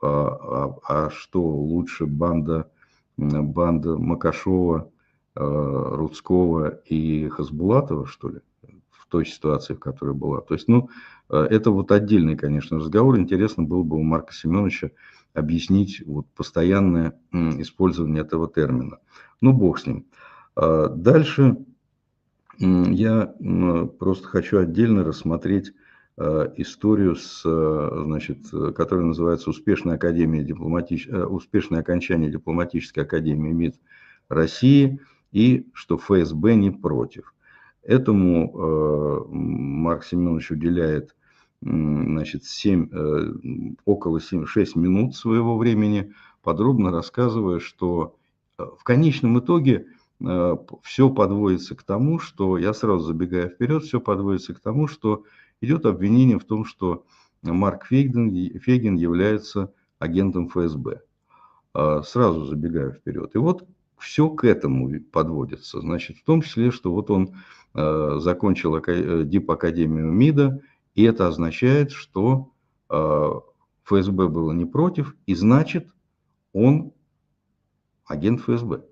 [0.02, 2.72] а, а, а что лучше банда
[3.18, 4.92] банда Макашова,
[5.36, 8.40] э, Рудского и Хасбулатова, что ли,
[8.92, 10.42] в той ситуации, в которой была.
[10.42, 10.90] То есть, ну,
[11.30, 13.18] э, это вот отдельный, конечно, разговор.
[13.18, 14.92] Интересно было бы у Марка Семеновича
[15.34, 19.00] объяснить вот постоянное использование этого термина.
[19.42, 20.06] Ну, бог с ним.
[20.56, 21.58] Дальше
[22.58, 23.36] я
[24.00, 25.85] просто хочу отдельно рассмотреть Э,
[26.18, 28.38] историю с, э, значит,
[28.76, 31.08] которая называется «Успешная, академия дипломатич...
[31.10, 33.76] Э, Успешное окончание дипломатической академии МИД
[34.30, 35.02] России»
[35.32, 37.34] и что ФСБ не против.
[37.84, 41.14] Этому Марк Семенович уделяет
[41.62, 48.16] значит, 7, около 7, 6 минут своего времени, подробно рассказывая, что
[48.58, 49.88] в конечном итоге
[50.84, 55.26] все подводится к тому, что, я сразу забегая вперед, все подводится к тому, что
[55.62, 57.06] идет обвинение в том, что
[57.42, 61.02] Марк Фейгин, Фейгин является агентом ФСБ.
[61.74, 63.36] А, сразу забегаю вперед.
[63.36, 65.82] И вот все к этому подводится.
[65.82, 67.36] Значит, в том числе, что вот он
[67.74, 70.62] а, закончил э, ДИП-академию МИДа,
[70.96, 72.52] и это означает, что
[72.90, 73.42] а,
[73.84, 75.88] ФСБ было не против, и значит,
[76.54, 76.94] он
[78.06, 78.86] агент ФСБ.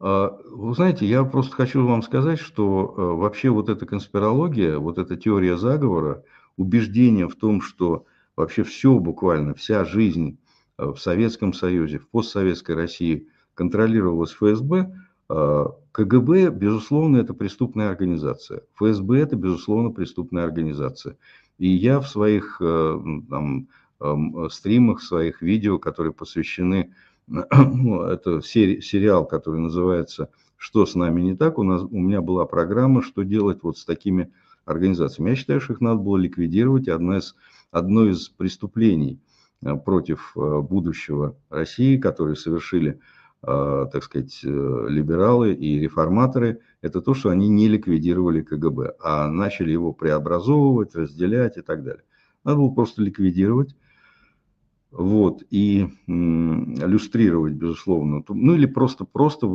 [0.00, 4.98] А, вы знаете, я просто хочу вам сказать, что э, вообще вот эта конспирология, вот
[4.98, 6.22] эта теория заговора,
[6.56, 8.06] убеждение в том, что
[8.36, 10.38] вообще все буквально, вся жизнь
[10.78, 14.92] э, в Советском Союзе, в постсоветской России контролировалась ФСБ,
[15.28, 18.62] а, КГБ, безусловно, это преступная организация.
[18.74, 21.16] ФСБ– это, безусловно, преступная организация.
[21.58, 23.68] И я в своих э, там,
[24.00, 26.94] эм, стримах, своих видео, которые посвящены,
[27.30, 31.58] это сери, сериал, который называется «Что с нами не так?».
[31.58, 34.32] У, нас, у меня была программа «Что делать вот с такими
[34.64, 35.30] организациями?».
[35.30, 36.88] Я считаю, что их надо было ликвидировать.
[36.88, 37.34] Одна из,
[37.70, 39.20] одно из преступлений
[39.64, 43.00] э, против э, будущего России, которые совершили
[43.40, 49.70] Э, так сказать, либералы и реформаторы, это то, что они не ликвидировали КГБ, а начали
[49.70, 52.02] его преобразовывать, разделять и так далее.
[52.42, 53.76] Надо было просто ликвидировать,
[54.90, 59.46] вот, и люстрировать, безусловно, ну или просто, просто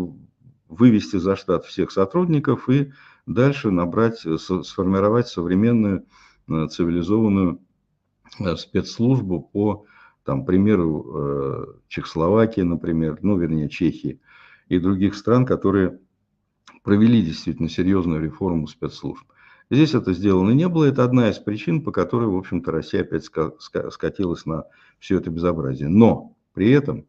[0.68, 2.92] вывести за штат всех сотрудников и
[3.26, 6.06] дальше набрать, сформировать современную
[6.48, 7.60] э, цивилизованную
[8.58, 9.86] спецслужбу по
[10.24, 14.20] там, примеру, э, Чехословакии, например, ну, вернее, Чехии
[14.70, 16.00] и других стран, которые
[16.84, 19.26] провели действительно серьезную реформу спецслужб.
[19.74, 20.86] Здесь это сделано не было.
[20.86, 23.26] Это одна из причин, по которой, в общем-то, Россия опять
[23.90, 24.66] скатилась на
[25.00, 25.90] все это безобразие.
[25.90, 27.06] Но при этом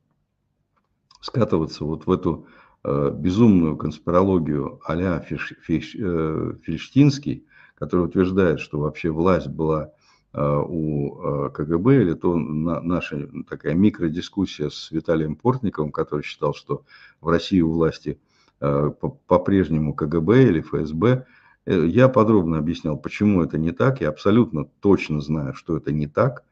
[1.21, 2.47] скатываться вот в эту
[2.83, 9.93] э, безумную конспирологию а-ля Фиш, Фиш, э, Фиштинский, который утверждает, что вообще власть была
[10.37, 16.83] Э, у э, КГБ, или то наша такая микродискуссия с Виталием Портниковым, который считал, что
[17.21, 18.19] в России у власти
[18.61, 18.91] э,
[19.29, 21.27] по-прежнему КГБ или ФСБ.
[21.67, 24.01] Я подробно объяснял, почему это не так.
[24.01, 26.45] Я абсолютно точно знаю, что это не так.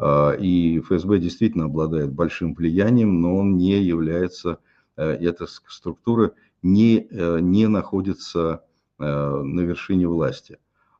[0.00, 4.58] И ФСБ действительно обладает большим влиянием, но он не является,
[4.96, 8.62] эта структура не, не находится
[8.98, 10.58] на вершине власти.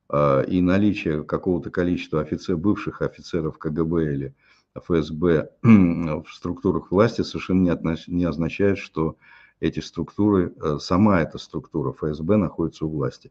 [0.08, 4.34] А, и наличие какого-то количества офицеров, бывших офицеров КГБ или
[4.74, 9.16] ФСБ в структурах власти совершенно не, отнош, не означает, что
[9.60, 13.30] эти структуры, э, сама эта структура ФСБ находится у власти.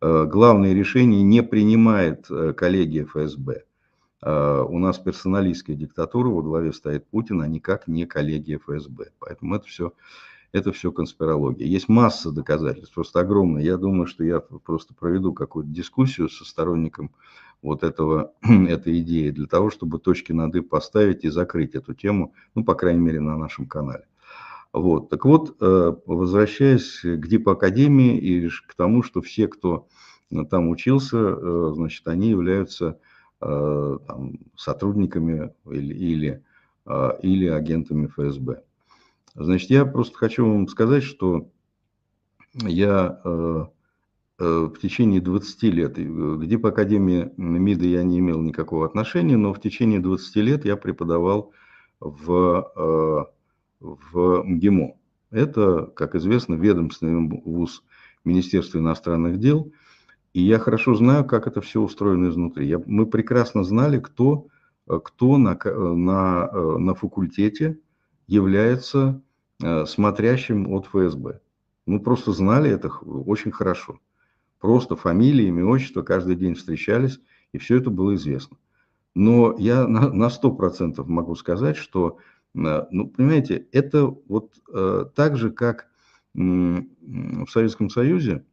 [0.00, 3.64] Э, главные решения не принимает э, коллегия ФСБ.
[4.20, 9.12] У нас персоналистская диктатура, во главе стоит Путин, а никак не коллегия ФСБ.
[9.20, 9.92] Поэтому это все
[10.50, 11.66] это все конспирология.
[11.66, 13.62] Есть масса доказательств, просто огромная.
[13.62, 17.12] Я думаю, что я просто проведу какую-то дискуссию со сторонником
[17.62, 22.34] вот этого, этой идеи для того, чтобы точки над «и» поставить и закрыть эту тему,
[22.54, 24.04] ну, по крайней мере, на нашем канале.
[24.80, 25.10] Вот.
[25.10, 29.88] Так вот, э, возвращаясь к ДИП Академии и к тому, что все, кто
[30.50, 32.98] там учился, э, значит, они являются
[33.40, 36.44] э, там, сотрудниками или, или,
[37.22, 38.62] или агентами ФСБ.
[39.34, 41.48] Значит, я просто хочу вам сказать, что
[42.54, 43.66] я э,
[44.40, 49.52] э, в течение 20 лет, где по Академии МИДа я не имел никакого отношения, но
[49.52, 51.52] в течение 20 лет я преподавал
[52.00, 53.24] в, э,
[53.80, 54.96] в МГИМО.
[55.30, 57.82] Это, как известно, ведомственный вуз
[58.24, 59.72] Министерства иностранных дел.
[60.32, 62.66] И я хорошо знаю, как это все устроено изнутри.
[62.66, 64.46] Я, мы прекрасно знали, кто,
[64.86, 67.78] кто на, на, на факультете
[68.26, 69.22] является
[69.60, 71.40] Э, смотрящим от ФСБ.
[71.86, 73.98] Мы просто знали это очень хорошо.
[74.60, 77.20] Просто фамилии, имя, отчество, каждый день встречались,
[77.52, 78.56] и все это было известно.
[79.14, 82.22] Но я на сто процентов могу сказать, что, э,
[82.54, 85.88] ну, понимаете, это вот э, так же, как
[86.34, 88.44] в Советском Союзе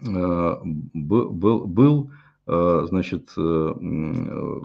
[0.00, 2.10] был, был
[2.46, 4.62] значит, был,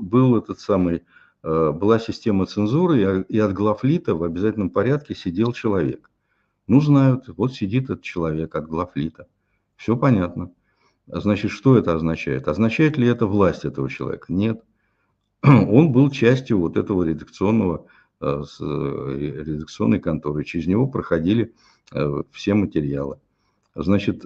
[0.00, 1.02] был этот самый
[1.42, 6.10] Э, была система цензуры, и от главлита в обязательном порядке сидел человек.
[6.66, 9.26] Ну, знают, вот сидит этот человек от главлита.
[9.76, 10.52] Все понятно.
[11.06, 12.46] Значит, что это означает?
[12.46, 14.26] Означает ли это власть этого человека?
[14.32, 14.62] Нет.
[15.42, 17.86] Он был частью вот этого редакционного,
[18.20, 20.44] э, э, редакционной конторы.
[20.44, 21.54] Через него проходили
[22.30, 23.18] все материалы.
[23.74, 24.24] Значит,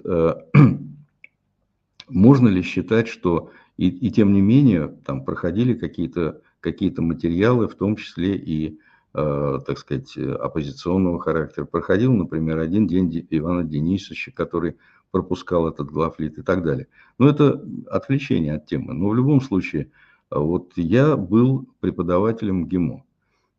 [2.07, 7.75] можно ли считать, что и, и тем не менее там проходили какие-то какие-то материалы, в
[7.75, 8.79] том числе и,
[9.13, 11.65] э, так сказать, оппозиционного характера.
[11.65, 14.77] Проходил, например, один день Ивана Денисовича, который
[15.11, 16.87] пропускал этот главлит и так далее.
[17.19, 18.93] Но это отвлечение от темы.
[18.93, 19.91] Но в любом случае,
[20.29, 23.03] вот я был преподавателем ГИМО.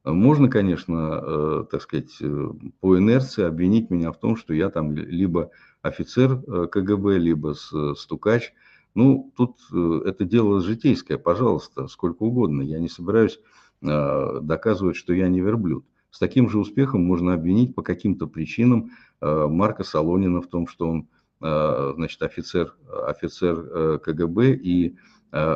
[0.04, 2.48] Можно, конечно, э, так сказать, э,
[2.80, 5.50] по инерции обвинить меня в том, что я там либо
[5.82, 6.38] офицер
[6.68, 7.54] КГБ, либо
[7.94, 8.52] стукач–
[8.96, 12.62] ну, тут э, это дело житейское, пожалуйста, сколько угодно.
[12.62, 13.38] Я не собираюсь
[13.82, 15.84] э, доказывать, что я не верблюд.
[16.10, 20.88] С таким же успехом можно обвинить по каким-то причинам э, Марка Солонина в том, что
[20.88, 24.96] он значит, офицер, офицер КГБ и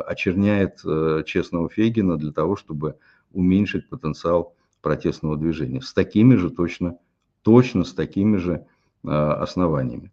[0.07, 0.81] очерняет
[1.25, 2.97] честного Фейгина для того, чтобы
[3.31, 5.81] уменьшить потенциал протестного движения.
[5.81, 6.97] С такими же точно,
[7.43, 8.65] точно с такими же
[9.03, 10.11] основаниями.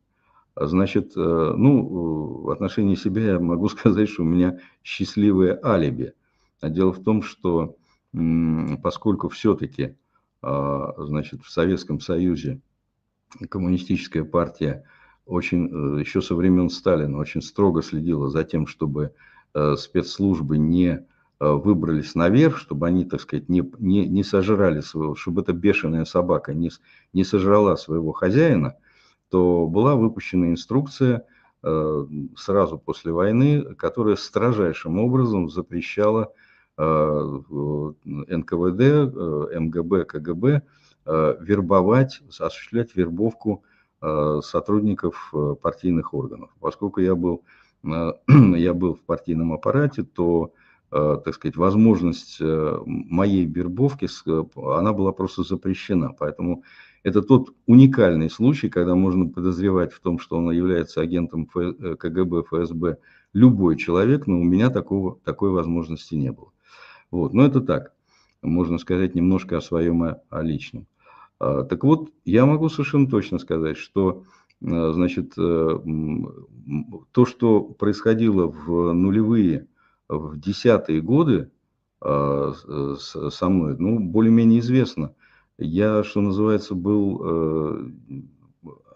[0.61, 6.15] Значит, э, ну, в отношении себя я могу сказать, что у меня счастливое алиби.
[6.61, 7.77] А дело в том, что
[8.83, 9.97] поскольку все-таки,
[10.43, 12.61] значит, в Советском Союзе
[13.51, 14.85] коммунистическая партия
[15.27, 19.11] очень, э, еще со времен Сталина, очень строго следила за тем, чтобы э,
[19.55, 21.07] спецслужбы не
[21.41, 26.05] Э, выбрались наверх, чтобы они, так сказать, не, не, не сожрали своего, чтобы эта бешеная
[26.05, 26.71] собака не,
[27.13, 28.77] не сожрала своего хозяина,
[29.31, 31.27] то была выпущена инструкция
[31.63, 36.33] э, сразу после войны, которая строжайшим образом запрещала
[36.77, 37.41] э,
[38.05, 40.63] НКВД, э, МГБ, КГБ
[41.07, 43.63] э, вербовать, осуществлять вербовку
[44.03, 46.51] э, сотрудников э, партийных органов.
[46.59, 47.68] Поскольку я был, э,
[48.57, 50.53] я был в партийном аппарате, то
[50.91, 56.15] Э, так сказать, возможность э, моей вербовки, э, она была просто запрещена.
[56.19, 56.65] Поэтому
[57.03, 62.99] это тот уникальный случай, когда можно подозревать в том, что он является агентом КГБ, ФСБ,
[63.35, 66.53] любой человек, но у меня такого, такой возможности не было.
[67.11, 67.35] Вот.
[67.35, 67.93] Но это так,
[68.41, 70.87] можно сказать немножко о своем, о личном.
[71.39, 74.25] Так вот, я могу совершенно точно сказать, что
[74.61, 79.69] значит, то, что происходило в нулевые
[80.09, 81.51] в десятые годы
[82.01, 85.15] а, со мной, ну, более-менее известно.
[85.59, 87.91] Я, что называется, был э,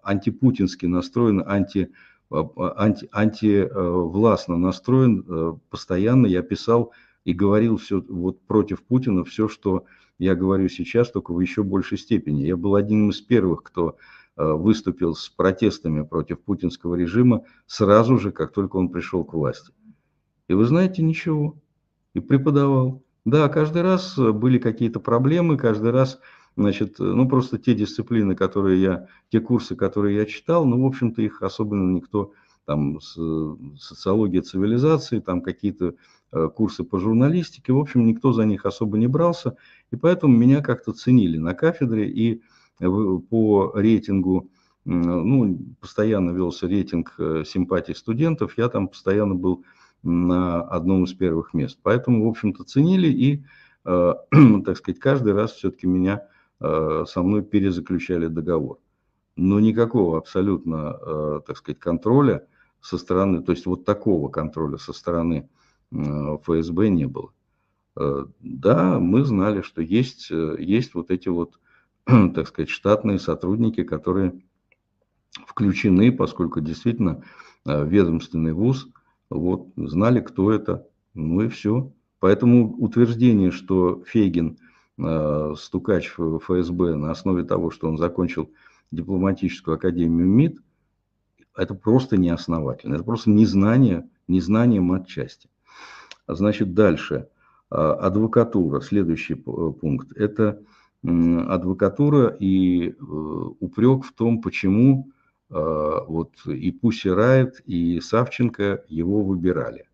[0.05, 1.91] антипутински настроен, анти,
[2.31, 2.47] а,
[2.77, 5.25] анти, антивластно настроен.
[5.27, 6.93] Э, постоянно я писал
[7.25, 9.87] и говорил все вот против Путина, все, что
[10.19, 12.43] я говорю сейчас, только в еще большей степени.
[12.43, 13.95] Я был одним из первых, кто э,
[14.37, 19.73] выступил с протестами против путинского режима сразу же, как только он пришел к власти.
[20.49, 21.57] И вы знаете, ничего.
[22.15, 23.03] И преподавал.
[23.25, 26.19] Да, каждый раз э, были какие-то проблемы, каждый раз,
[26.57, 30.87] значит, э, ну просто те дисциплины, которые я, те курсы, которые я читал, ну, в
[30.87, 32.33] общем-то, их особенно никто,
[32.65, 35.95] там, социология цивилизации, там какие-то
[36.33, 39.57] э, курсы по журналистике, в общем, никто за них особо не брался,
[39.93, 42.43] и поэтому меня как-то ценили на кафедре, и
[42.79, 44.51] по рейтингу,
[44.85, 47.15] ну, постоянно велся рейтинг
[47.47, 49.65] симпатий студентов, я там постоянно был
[50.03, 51.79] на одном из первых мест.
[51.83, 53.45] Поэтому, в общем-то, ценили и,
[53.85, 54.15] э,
[54.65, 56.27] так сказать, каждый раз все-таки меня
[56.61, 58.79] э, со мной перезаключали договор.
[59.37, 62.47] Но никакого абсолютно, э, так сказать, контроля
[62.81, 65.49] со стороны, то есть вот такого контроля со стороны
[65.93, 67.33] ФСБ не было.
[67.95, 71.61] Да, мы знали, что есть, есть вот эти вот,
[72.35, 74.41] так сказать, штатные сотрудники, которые
[75.47, 77.23] включены, поскольку действительно
[77.65, 78.89] ведомственный вуз–
[79.33, 81.91] вот, знали, кто это, ну и все.
[82.21, 84.59] Поэтому утверждение, что Фейгин
[84.99, 88.51] э, стукач в ФСБ на основе того, что он закончил
[88.91, 90.59] дипломатическую академию МИД,
[91.57, 95.49] это просто неосновательно, это просто незнание, незнание матчасти.
[96.29, 97.29] Значит, дальше.
[97.71, 100.13] А, адвокатура, следующий пункт.
[100.17, 100.63] Это
[101.05, 105.13] адвокатура и э, упрек в том, почему
[105.53, 109.87] Э, вот и Пусси Райт, и Савченко его выбирали.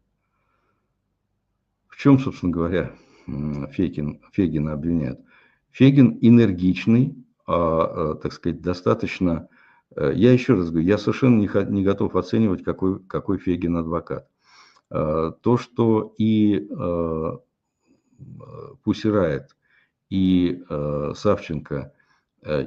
[1.89, 2.93] В чем, собственно говоря,
[3.27, 5.21] Фегин, Фегина обвиняют?
[5.73, 9.49] Фегин энергичный, а, э, так сказать, достаточно...
[9.97, 14.29] Э, я еще раз говорю, я совершенно не, не готов оценивать, какой, какой Фегин адвокат.
[14.91, 16.67] То, что и
[18.83, 19.11] Пусси
[20.11, 20.63] И
[21.15, 21.93] Савченко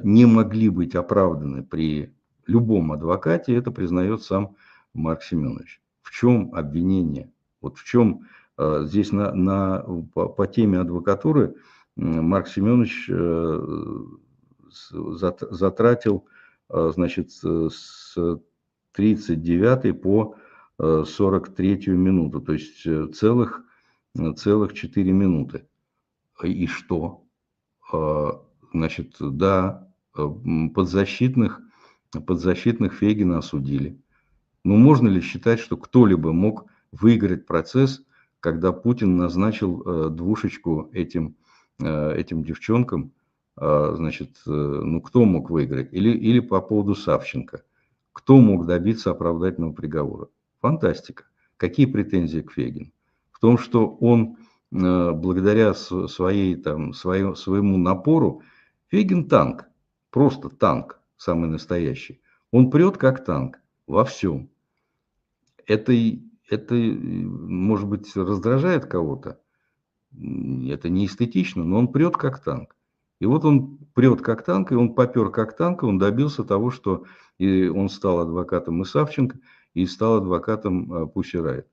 [0.04, 2.14] не могли быть оправданы при
[2.46, 4.56] любом адвокате, это признает сам
[4.94, 5.82] Марк Семенович.
[6.02, 7.32] В чем обвинение?
[7.62, 8.28] Вот в чем
[8.58, 9.80] э, здесь на, на,
[10.14, 11.56] по, по теме адвокатуры
[11.96, 14.06] Марк Семенович э,
[14.92, 16.26] затратил,
[16.70, 18.18] э, значит, с
[18.94, 20.36] 39 по
[20.78, 22.82] 43 минуту, то есть
[23.16, 23.64] целых,
[24.36, 25.68] целых 4 минуты.
[26.44, 27.24] И что?
[28.74, 31.62] Значит, да, подзащитных
[32.20, 33.98] подзащитных Фейгина осудили.
[34.64, 38.04] Но можно ли считать, что кто-либо мог выиграть процесс,
[38.40, 41.36] когда Путин назначил э, двушечку этим,
[41.80, 43.14] э, этим девчонкам?
[43.60, 45.94] Э, значит, э, ну кто мог выиграть?
[45.94, 47.64] Или, или по поводу Савченко.
[48.14, 50.28] Кто мог добиться оправдательного приговора?
[50.60, 51.24] Фантастика.
[51.58, 52.92] Какие претензии к Фейгину?
[53.32, 54.36] В том, что он э,
[54.72, 58.42] благодаря своей, там, своему, своему напору,
[58.88, 59.66] Фейгин танк,
[60.10, 64.50] просто танк самый настоящий, он прет как танк во всем.
[65.68, 65.94] Это,
[66.50, 69.40] это может быть, раздражает кого-то,
[70.14, 72.76] это не эстетично, но он прет как танк.
[73.20, 76.72] И вот он прет как танк, и он попер как танк, и он добился того,
[76.72, 77.06] что
[77.38, 79.38] и он стал адвокатом и Савченко,
[79.74, 81.68] и стал адвокатом Пусси Райт.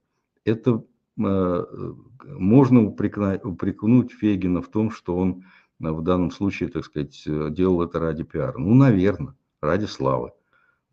[0.44, 0.84] Это
[1.18, 5.44] можно упрекнуть, Фегина в том, что он
[5.78, 8.56] в данном случае, так сказать, делал это ради пиара.
[8.56, 10.32] Ну, наверное, ради славы.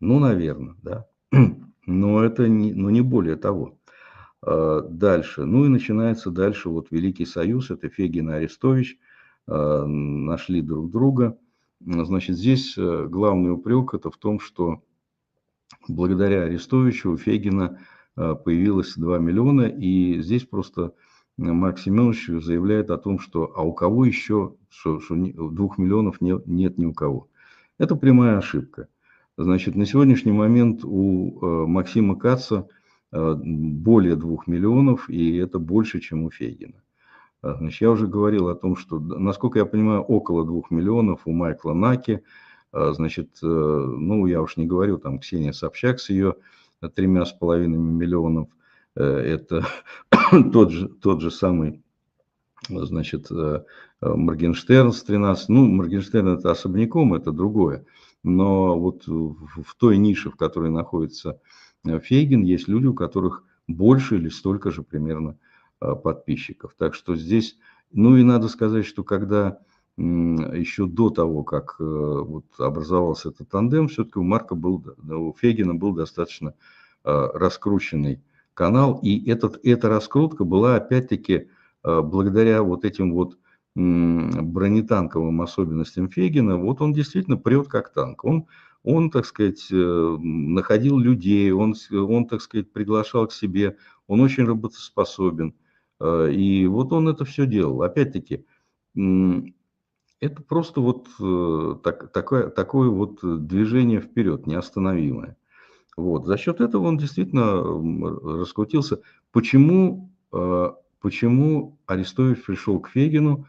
[0.00, 1.06] Ну, наверное, да.
[1.86, 3.78] Но это не, но не более того.
[4.42, 5.44] Дальше.
[5.44, 8.98] Ну и начинается дальше вот Великий Союз, это Фегин и Арестович,
[9.46, 11.38] нашли друг друга.
[11.80, 14.82] Значит, здесь э, главный упрек это в том, что
[15.88, 17.78] благодаря Арестовичу у Фегина
[18.16, 20.94] появилось 2 миллиона, и здесь просто
[21.36, 26.34] Марк Семенович заявляет о том, что а у кого еще, что, что 2 миллионов не,
[26.46, 27.28] нет ни у кого.
[27.78, 28.88] Это прямая ошибка.
[29.36, 32.68] Значит, на сегодняшний момент у э, Максима Каца
[33.12, 36.82] э, более 2 миллионов, и это больше, чем у Фейгина.
[37.42, 41.74] Значит, я уже говорил о том, что, насколько я понимаю, около 2 миллионов у Майкла
[41.74, 42.22] Наки.
[42.72, 46.36] Значит, э, ну, я уж не говорю, там, Ксения Собчак с ее
[46.94, 48.48] тремя с половиной миллионов.
[48.94, 49.66] Это
[50.52, 51.82] тот же, тот же самый,
[52.68, 53.30] значит,
[54.00, 55.48] Моргенштерн с 13.
[55.48, 57.84] Ну, Моргенштерн это особняком, это другое.
[58.22, 61.40] Но вот в той нише, в которой находится
[61.84, 65.38] э, Фейгин, есть люди, у которых больше или столько же примерно
[65.80, 66.74] э, подписчиков.
[66.76, 67.56] Так что здесь,
[67.92, 69.60] ну и надо сказать, что когда
[69.96, 75.74] еще до того, как э, вот образовался этот тандем, все-таки у Марка был, у Фейгина
[75.74, 76.54] был достаточно
[77.04, 78.20] раскрученный
[78.52, 81.48] канал, и этот, эта раскрутка была опять-таки
[81.84, 83.38] благодаря вот этим вот
[83.76, 88.24] бронетанковым особенностям Фегина, вот он действительно прет как танк.
[88.24, 88.46] Он,
[88.82, 93.76] он так сказать, э, находил людей, он, он, так сказать, приглашал к себе,
[94.06, 95.54] он очень работоспособен.
[96.00, 97.82] Э, и вот он это все делал.
[97.82, 98.46] Опять-таки,
[100.20, 105.36] это просто вот э, так, такое, такое вот движение вперед, неостановимое.
[105.96, 106.26] Вот.
[106.26, 107.62] За счет этого он действительно
[108.38, 109.00] раскрутился.
[109.32, 110.10] Почему,
[111.00, 113.46] почему Арестович пришел к Фегину?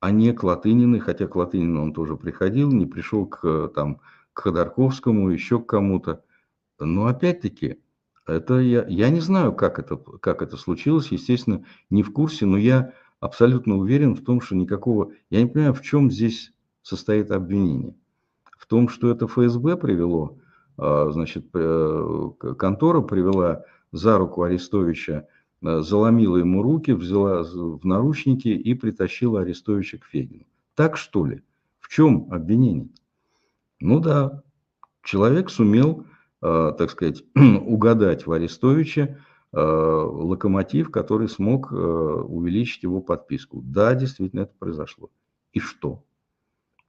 [0.00, 4.00] а не к Латынины, хотя к Латынину он тоже приходил, не пришел к, там,
[4.32, 6.24] к Ходорковскому, еще к кому-то.
[6.78, 7.80] Но опять-таки,
[8.26, 12.56] это я, я не знаю, как это, как это случилось, естественно, не в курсе, но
[12.56, 15.12] я абсолютно уверен в том, что никакого...
[15.30, 16.52] Я не понимаю, в чем здесь
[16.82, 17.94] состоит обвинение.
[18.58, 20.38] В том, что это ФСБ привело,
[20.76, 25.26] а, значит, э, контора привела за руку Арестовича
[25.62, 30.44] Э, заломила ему руки, взяла в наручники и притащила Арестовича к Фегину.
[30.74, 31.42] Так что ли?
[31.80, 32.88] В чем обвинение?
[33.80, 34.42] Ну да,
[35.02, 36.06] человек сумел,
[36.42, 39.18] э, так сказать, угадать в Арестовиче
[39.52, 43.60] локомотив, который смог увеличить его подписку.
[43.62, 45.10] Да, действительно это произошло.
[45.52, 46.04] И что?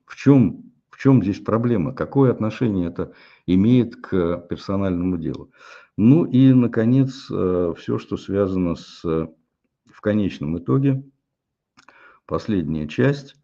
[0.06, 1.94] В чем, в чем здесь проблема?
[1.94, 3.14] Какое отношение это
[3.48, 5.52] имеет к персональному делу?
[5.98, 11.04] Ну и, наконец, э, все, что связано с, в конечном итоге,
[12.26, 13.36] последняя часть,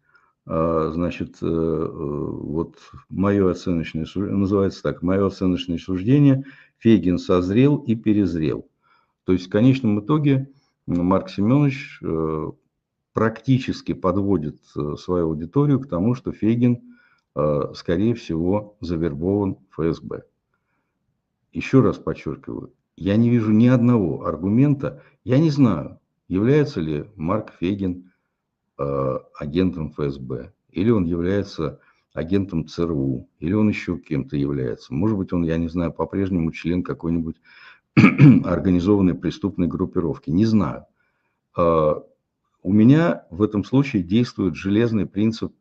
[0.46, 6.44] э, значит, э, вот мое оценочное называется так, мое оценочное суждение,
[6.78, 8.68] Фейгин созрел и перезрел.
[9.28, 10.48] То есть в конечном итоге
[10.86, 12.00] Марк Семенович
[13.12, 16.96] практически подводит свою аудиторию к тому, что Фейгин,
[17.74, 20.22] скорее всего, завербован ФСБ
[21.52, 27.52] еще раз подчеркиваю, я не вижу ни одного аргумента, я не знаю, является ли Марк
[27.60, 28.10] Фегин
[28.78, 31.80] э, агентом ФСБ, или он является
[32.14, 34.94] агентом ЦРУ, или он еще кем-то является.
[34.94, 37.36] Может быть, он, я не знаю, по-прежнему член какой-нибудь
[38.44, 40.30] организованной преступной группировки.
[40.30, 40.86] Не знаю.
[41.56, 41.94] Э,
[42.62, 45.54] у меня в этом случае действует железный принцип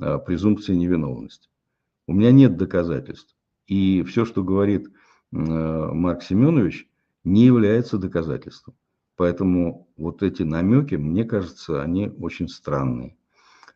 [0.00, 1.48] э, презумпции невиновности.
[2.06, 3.34] У меня нет доказательств.
[3.66, 4.88] И все, что говорит
[5.34, 6.88] Э, Марк Семенович
[7.24, 8.74] не является доказательством.
[9.16, 13.16] Поэтому вот эти намеки, мне кажется, они очень странные.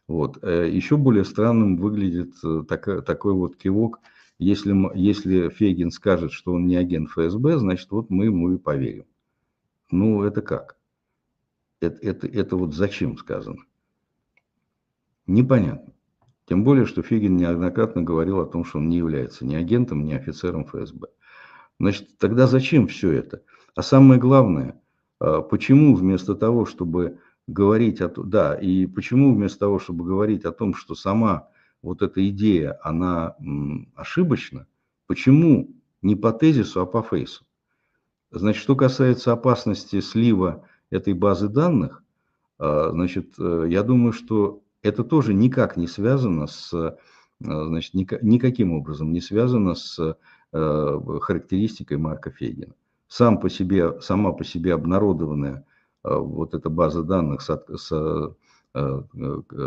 [0.07, 0.39] Вот.
[0.43, 4.01] Э, Еще более странным выглядит э, такой, такой вот кивок.
[4.39, 9.07] Если, если Фейгин скажет, что он не агент ФСБ, значит, вот мы ему и поверим.
[9.91, 10.77] Ну, это как?
[11.81, 13.63] Это, это, это вот зачем сказано?
[15.27, 15.93] Непонятно.
[16.47, 20.13] Тем более, что Фейгин неоднократно говорил о том, что он не является ни агентом, ни
[20.13, 21.09] офицером ФСБ.
[21.79, 23.43] Значит, тогда зачем все это?
[23.75, 24.81] А самое главное,
[25.21, 30.45] а, почему вместо того, чтобы говорить о том, да, и почему вместо того, чтобы говорить
[30.45, 31.49] о том, что сама
[31.83, 33.37] вот эта идея, она
[33.95, 34.67] ошибочна,
[35.07, 35.71] почему
[36.03, 37.45] не по тезису, а по фейсу?
[38.31, 42.03] Значит, что касается опасности слива этой базы данных,
[42.59, 46.97] а, значит, э, я думаю, что это тоже никак не связано с, э,
[47.41, 50.17] значит, никаким образом не связано с
[50.51, 52.73] Э, характеристикой Марка Фейгина.
[53.07, 55.67] Сам по себе, сама по себе обнародованная
[56.03, 58.35] вот эта база данных с, с,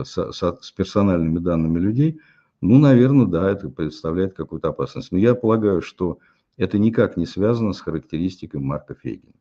[0.03, 2.19] с, с персональными данными людей,
[2.61, 5.11] ну, наверное, да, это представляет какую-то опасность.
[5.11, 6.19] Но я полагаю, что
[6.57, 9.33] это никак не связано с характеристикой Марка Фейгина.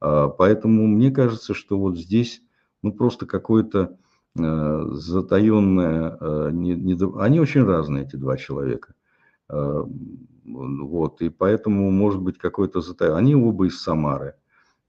[0.00, 2.42] Поэтому мне кажется, что вот здесь
[2.82, 3.96] ну, просто какое-то
[4.36, 6.18] э, затаенное...
[6.20, 8.94] Э, они очень разные, эти два человека.
[9.48, 9.84] Э,
[10.44, 13.18] вот, и поэтому может быть какой-то затаенное...
[13.18, 14.34] Они оба из Самары,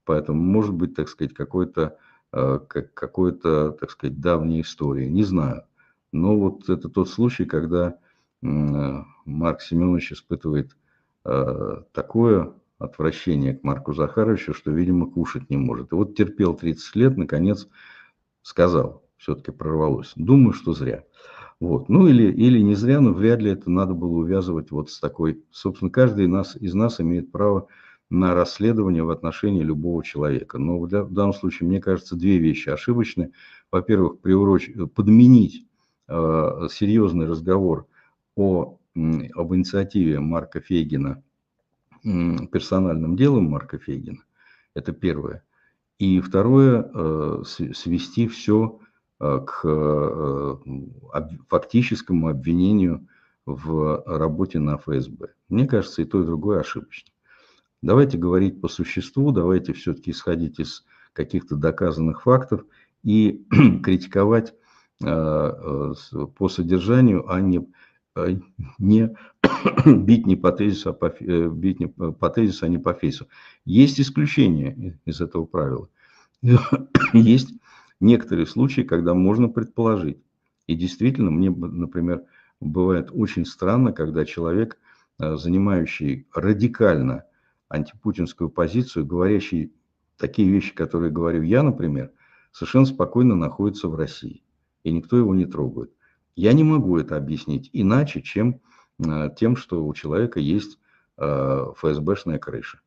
[0.04, 1.96] поэтому может быть, так сказать, какой-то
[2.34, 2.58] э,
[2.94, 5.64] какой-то, так сказать, давняя история, не знаю.
[6.12, 7.98] Но вот это тот случай, когда
[8.42, 10.76] Марк Семенович испытывает
[11.24, 15.92] э, такое отвращение к Марку Захаровичу, что, видимо, кушать не может.
[15.92, 17.68] И вот терпел 30 лет, наконец
[18.42, 20.12] сказал, все-таки прорвалось.
[20.16, 21.04] Думаю, что зря.
[21.60, 21.88] Вот.
[21.88, 25.42] Ну или, или не зря, но вряд ли это надо было увязывать вот с такой...
[25.50, 27.68] Собственно, каждый нас, из нас имеет право
[28.10, 30.58] на расследование в отношении любого человека.
[30.58, 33.32] Но в, данном случае, мне кажется, две вещи ошибочны.
[33.72, 34.70] Во-первых, приуроч...
[34.94, 35.66] подменить
[36.08, 37.86] э, серьезный разговор
[38.36, 41.22] о, об инициативе Марка Фейгина
[42.04, 44.22] персональным делом Марка Фейгина.
[44.74, 45.42] Это первое.
[45.98, 48.80] И второе, э, свести все
[49.20, 50.56] э, к э,
[51.48, 53.06] фактическому обвинению
[53.46, 55.28] в работе на ФСБ.
[55.48, 57.10] Мне кажется, и то, и другое ошибочно.
[57.84, 62.64] Давайте говорить по существу, давайте все-таки исходить из каких-то доказанных фактов
[63.02, 63.46] и
[63.82, 64.54] критиковать
[65.00, 67.66] по содержанию, а не
[68.16, 68.36] Э,
[68.78, 69.14] не
[69.86, 73.26] бить не по тезису, а по, э, бить не по тезису, а не по фейсу.
[73.64, 75.88] Есть исключения из этого правила.
[77.12, 77.54] Есть
[78.00, 80.18] некоторые случаи, когда можно предположить.
[80.66, 82.22] И действительно, мне, например,
[82.60, 84.78] бывает очень странно, когда человек,
[85.18, 87.24] э, занимающий радикально
[87.74, 89.72] антипутинскую позицию, говорящий
[90.16, 92.12] такие вещи, которые говорю я, например,
[92.52, 94.42] совершенно спокойно находится в России.
[94.84, 95.92] И никто его не трогает.
[96.36, 98.60] Я не могу это объяснить иначе, чем
[98.98, 100.78] э, тем, что у человека есть
[101.16, 102.80] э, ФСБшная крыша.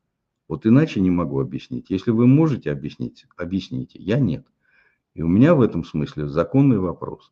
[0.47, 1.89] Вот иначе не могу объяснить.
[1.89, 3.99] Если вы можете объяснить, объясните.
[3.99, 4.45] Я нет.
[5.13, 7.31] И у меня в этом смысле законный вопрос.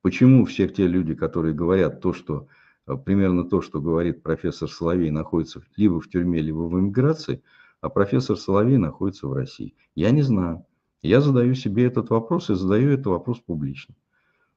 [0.00, 2.48] Почему все те люди, которые говорят то, что
[2.94, 7.42] примерно то, что говорит профессор Соловей, находятся либо в тюрьме, либо в эмиграции,
[7.80, 9.74] а профессор Соловей находится в России?
[9.94, 10.64] Я не знаю.
[11.02, 13.94] Я задаю себе этот вопрос и задаю этот вопрос публично.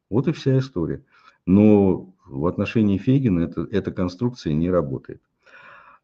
[0.09, 1.03] Вот и вся история.
[1.45, 5.21] Но в отношении Фейгина это, эта конструкция не работает.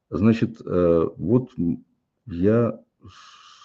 [0.09, 1.51] Значит, э, вот
[2.27, 2.79] я,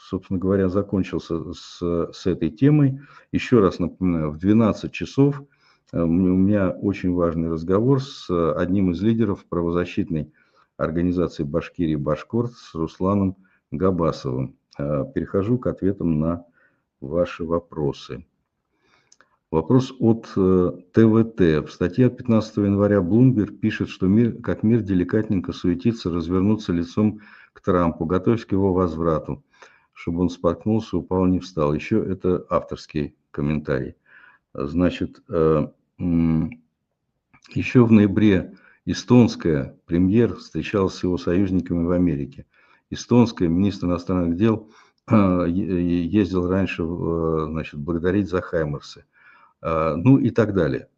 [0.09, 1.79] собственно говоря, закончился с,
[2.13, 3.01] с этой темой.
[3.33, 5.45] Еще раз напоминаю, в 12 часов э,
[5.93, 10.33] у меня очень важный разговор с одним из лидеров правозащитной
[10.77, 13.37] организации Башкирии Башкорт с Русланом
[13.71, 14.57] Габасовым.
[14.79, 16.45] Э, перехожу к ответам на
[17.01, 18.25] ваши вопросы.
[19.51, 21.41] Вопрос от ТВТ.
[21.41, 26.73] Э, В статье от 15 января Bloomberg пишет, что мир, как мир деликатненько суетится развернуться
[26.73, 27.21] лицом
[27.53, 29.43] к Трампу, готовясь к его возврату,
[29.93, 31.75] чтобы он споткнулся, упал, не встал.
[31.75, 33.97] Еще это авторский комментарий.
[34.55, 35.67] Значит, э,
[36.01, 42.47] еще в ноябре эстонская премьер встречалась с его союзниками в Америке.
[42.91, 44.71] Эстонская министр иностранных дел
[45.09, 49.05] э, ездил раньше значит, благодарить за Хаймерсы.
[49.61, 50.89] А, ну и так далее.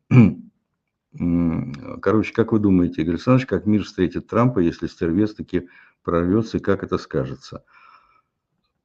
[2.01, 5.69] Короче, как вы думаете, Игорь Александрович, как мир встретит Трампа, если стервец таки
[6.03, 7.65] прорвется, и как это скажется?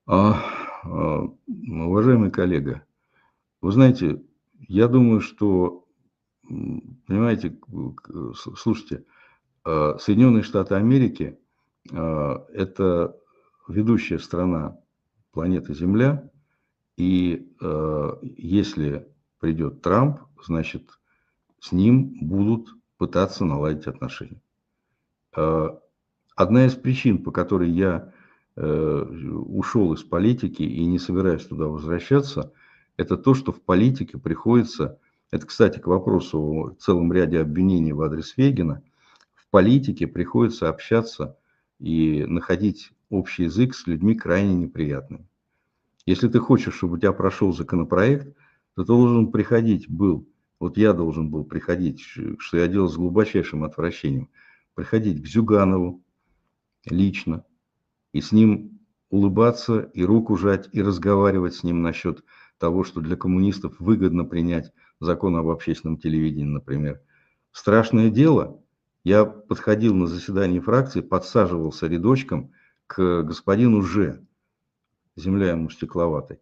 [0.06, 0.44] А,
[0.84, 2.84] а, уважаемый коллега,
[3.62, 4.22] вы знаете,
[4.68, 5.87] я думаю, что,
[6.48, 7.58] понимаете,
[8.36, 9.06] слушайте,
[9.64, 11.40] а, Соединенные Штаты Америки
[11.92, 13.18] а,– это
[13.68, 14.78] ведущая страна
[15.32, 16.32] планеты Земля,
[16.96, 17.54] и
[18.38, 19.08] если
[19.40, 20.90] придет Трамп, значит,
[21.60, 24.42] с ним будут пытаться наладить отношения.
[25.32, 28.14] Одна из причин, по которой я
[28.56, 32.52] э, ушел из политики и не собираюсь туда возвращаться,
[32.96, 35.00] это то, что в политике приходится,
[35.32, 38.82] это, кстати, к вопросу о целом ряде обвинений в адрес Фегина,
[39.34, 41.38] в политике приходится общаться
[41.80, 45.28] и находить общий язык с людьми крайне неприятными.
[46.06, 48.36] Если ты хочешь, чтобы у тебя прошел законопроект–
[48.78, 54.30] ты должен приходить был, вот я должен был приходить, что я делал с глубочайшим отвращением,
[54.76, 56.04] приходить к Зюганову
[56.86, 57.44] лично
[58.14, 62.24] и с ним улыбаться и руку жать и разговаривать с ним насчет
[62.60, 67.02] того, что для коммунистов выгодно принять закон об общественном телевидении, например.
[67.52, 68.62] Страшное дело.
[69.04, 72.52] Я подходил на заседание фракции, подсаживался рядочком
[72.88, 74.20] к господину Ж.
[75.16, 76.40] земля ему стекловатой,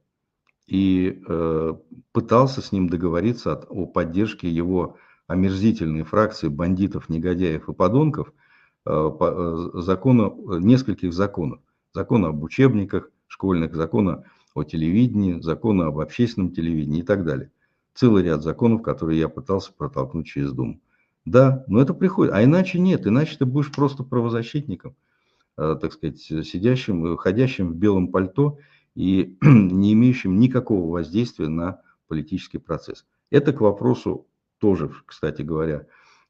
[0.68, 1.74] и э,
[2.12, 4.98] пытался с ним договориться от, о поддержке его
[5.28, 8.34] омерзительной фракции бандитов, негодяев и подонков
[8.86, 11.62] э, по, э, закона, нескольких законов.
[11.94, 17.52] Закона об учебниках школьных, закона о телевидении, закона об общественном телевидении и так далее.
[17.96, 20.82] Целый ряд законов, которые я пытался протолкнуть через Думу.
[21.24, 22.34] Да, но это приходит.
[22.34, 24.96] А иначе нет, иначе ты будешь просто правозащитником,
[25.58, 28.60] э, так сказать, сидящим, ходящим в белом пальто
[28.96, 33.06] и не имеющим никакого воздействия на политический процесс.
[33.32, 34.28] Это к вопросу
[34.60, 35.88] тоже, кстати говоря,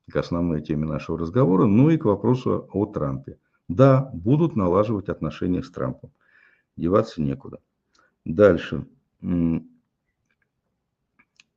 [0.10, 3.40] к основной теме нашего разговора, но и к вопросу о Трампе.
[3.68, 6.12] Да, будут налаживать отношения с Трампом.
[6.78, 7.60] Деваться некуда.
[8.24, 8.86] Дальше.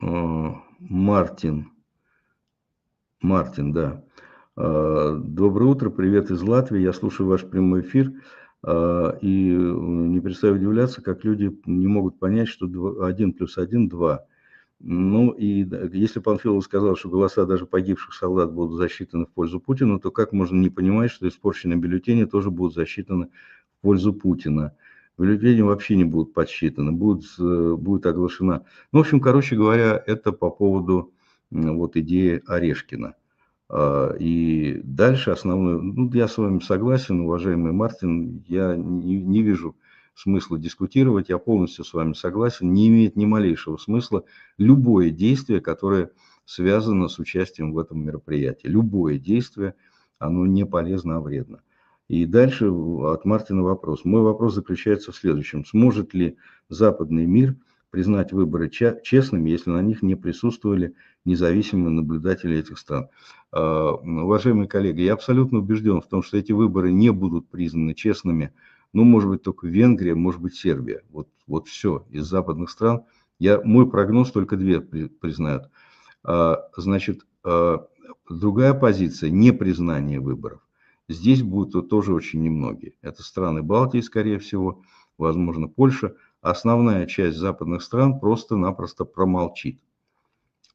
[0.00, 1.72] Э, Мартин.
[3.20, 4.04] Мартин, да.
[4.56, 6.80] Э, доброе утро, привет из Латвии.
[6.80, 8.12] Я слушаю ваш прямой эфир.
[8.64, 12.66] Э, и не перестаю удивляться, как люди не могут понять, что
[13.04, 14.24] 1 плюс 1– 2.
[14.80, 19.98] Ну и если Панфилов сказал, что голоса даже погибших солдат будут засчитаны в пользу Путина,
[19.98, 24.76] то как можно не понимать, что испорченные бюллетени тоже будут засчитаны в пользу Путина?
[25.18, 28.64] Бюллетени вообще не будут подсчитаны, будет, э, будет оглашена.
[28.92, 31.12] Ну, в общем, короче говоря, это по поводу
[31.50, 33.14] вот идеи Орешкина.
[33.68, 39.76] А, и дальше основное, ну, я с вами согласен, уважаемый Мартин, я не, не вижу
[40.14, 44.24] смысла дискутировать, я полностью с вами согласен, не имеет ни малейшего смысла
[44.56, 46.10] любое действие, которое
[46.44, 48.66] связано с участием в этом мероприятии.
[48.66, 49.74] Любое действие,
[50.18, 51.60] оно не полезно, а вредно.
[52.08, 54.04] И дальше от Мартина вопрос.
[54.04, 55.66] Мой вопрос заключается в следующем.
[55.66, 56.38] Сможет ли
[56.70, 57.56] западный мир
[57.90, 60.94] признать выборы честными, если на них не присутствовали
[61.26, 63.08] независимые наблюдатели этих стран?
[63.52, 68.54] А, уважаемые коллеги, я абсолютно убежден в том, что эти выборы не будут признаны честными.
[68.94, 71.02] Ну, может быть, только Венгрия, может быть, Сербия.
[71.10, 73.02] Вот, вот все из западных стран.
[73.38, 75.64] Я, мой прогноз только две признают.
[76.24, 77.86] А, значит, а,
[78.30, 80.62] другая позиция– непризнание выборов.
[81.08, 82.94] Здесь будут тоже очень немногие.
[83.00, 84.82] Это страны Балтии, скорее всего,
[85.16, 86.14] возможно, Польша.
[86.42, 89.80] Основная часть западных стран просто-напросто промолчит.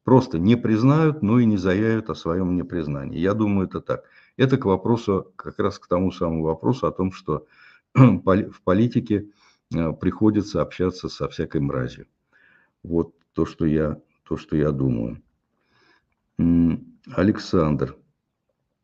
[0.03, 3.19] Просто не признают, но и не заявят о своем непризнании.
[3.19, 4.03] Я думаю, это так.
[4.36, 7.45] Это к вопросу, как раз к тому самому вопросу о том, что
[7.93, 9.29] в политике
[9.73, 12.07] э, приходится общаться со всякой мразью.
[12.81, 15.21] Вот то, что я, то, что я думаю.
[17.15, 17.95] Александр.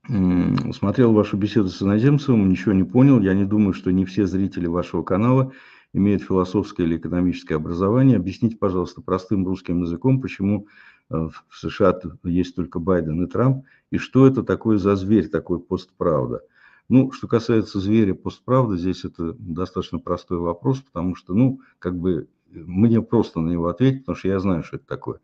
[0.10, 3.20] Смотрел вашу беседу с иноземцем, ничего не понял.
[3.20, 5.52] Я не думаю, что не все зрители вашего канала
[5.94, 8.18] имеют философское или экономическое образование.
[8.18, 10.68] Объясните, пожалуйста, простым русским языком, почему
[11.12, 15.60] э, в США есть только Байден и Трамп, и что это такое за зверь, такой
[15.60, 16.42] постправда.
[16.90, 22.28] Ну, что касается зверя постправда, здесь это достаточно простой вопрос, потому что, ну, как бы
[22.50, 25.20] мне просто на него ответить, потому что я знаю, что это такое.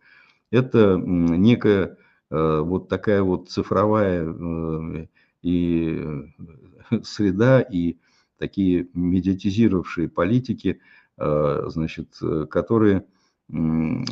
[0.51, 1.97] Это некая
[2.29, 5.07] вот такая вот цифровая э,
[5.41, 6.03] и
[6.91, 7.97] э, среда, и
[8.37, 10.81] такие медиатизировавшие политики,
[11.17, 12.19] значит,
[12.49, 13.05] которые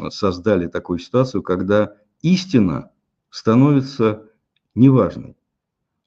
[0.09, 2.91] создали такую ситуацию, когда истина
[3.29, 4.29] становится
[4.75, 5.35] неважной.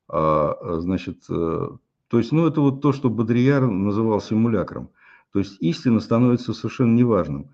[0.09, 1.78] А, значит, то
[2.12, 4.90] есть, ну, это вот то, что Бодрияр называл симулякром.
[5.32, 7.50] То есть истина становится совершенно неважным,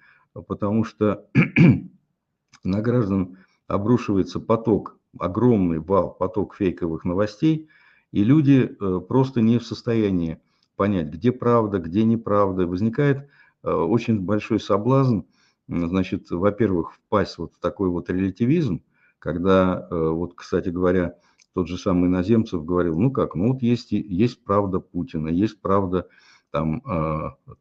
[0.47, 1.27] потому что
[2.65, 3.39] на граждан
[3.73, 7.69] обрушивается поток, огромный вал, поток фейковых новостей,
[8.13, 10.41] и люди э, просто не в состоянии
[10.77, 12.67] понять, где правда, где неправда.
[12.67, 13.29] Возникает
[13.63, 15.21] э, очень большой соблазн,
[15.69, 18.83] значит, во-первых, впасть вот в такой вот релятивизм,
[19.19, 21.15] когда, э, вот, кстати говоря,
[21.55, 26.09] тот же самый Наземцев говорил, ну как, ну вот есть, есть правда Путина, есть правда
[26.51, 26.83] там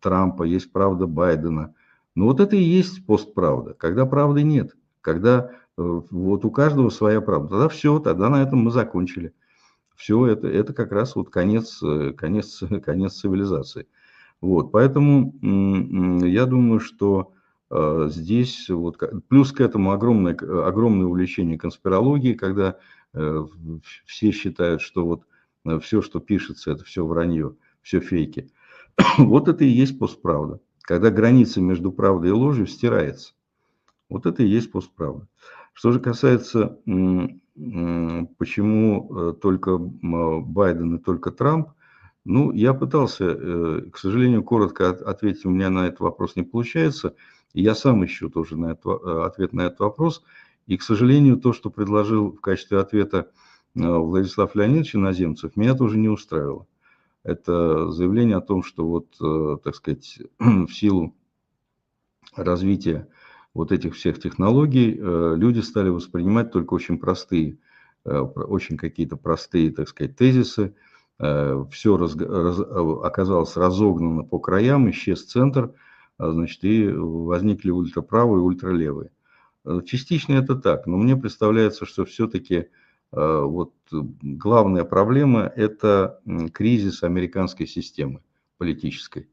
[0.01, 1.73] Трампа, есть правда Байдена.
[2.15, 7.49] Но вот это и есть постправда, когда правды нет, когда вот у каждого своя правда.
[7.49, 9.33] Тогда все, тогда на этом мы закончили.
[9.95, 13.87] Все это, это как раз вот конец, э, конец, конец цивилизации.
[14.41, 15.35] Вот, поэтому
[16.25, 17.33] я думаю, что
[17.69, 18.97] э, здесь вот
[19.27, 22.77] плюс к этому огромное, огромное увлечение конспирологией, когда
[24.05, 25.23] все считают, что вот
[25.81, 28.49] все, что пишется, это все вранье, все фейки.
[29.17, 30.59] Вот это и есть постправда.
[30.81, 33.33] Когда граница между правдой и ложью стирается.
[34.09, 35.27] Вот это и есть постправда.
[35.73, 36.79] Что же касается,
[38.37, 41.69] почему э, только Байден и только Трамп,
[42.23, 47.15] ну, я пытался, э, к сожалению, коротко ответить, у меня на этот вопрос не получается.
[47.53, 50.23] Я сам ищу тоже на это, э, ответ на этот вопрос.
[50.67, 53.31] И, к сожалению, то, что предложил в качестве ответа
[53.73, 56.67] Владислав Леонидович Иноземцев, меня тоже не устраивало.
[57.23, 61.15] Это заявление о том, что вот, так сказать, в силу
[62.35, 63.07] развития
[63.53, 67.57] вот этих всех технологий э, люди стали воспринимать только очень простые,
[68.05, 70.75] э, очень какие-то простые, так сказать, тезисы.
[71.69, 75.71] Все раз, раз, оказалось разогнано по краям, исчез центр,
[76.17, 79.11] а, значит, и возникли ультраправые и ультралевые.
[79.85, 82.69] Частично это так, но мне представляется, что все-таки
[83.13, 86.21] Э, вот главная проблема– это
[86.53, 88.21] кризис американской системы
[88.57, 89.25] политической, э,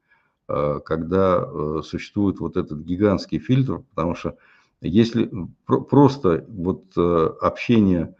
[0.48, 4.36] когда э, существует вот этот гигантский фильтр, потому что
[4.80, 5.30] если
[5.66, 8.14] просто вот общение,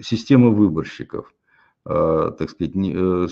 [0.00, 1.34] система выборщиков,
[1.84, 2.74] так сказать,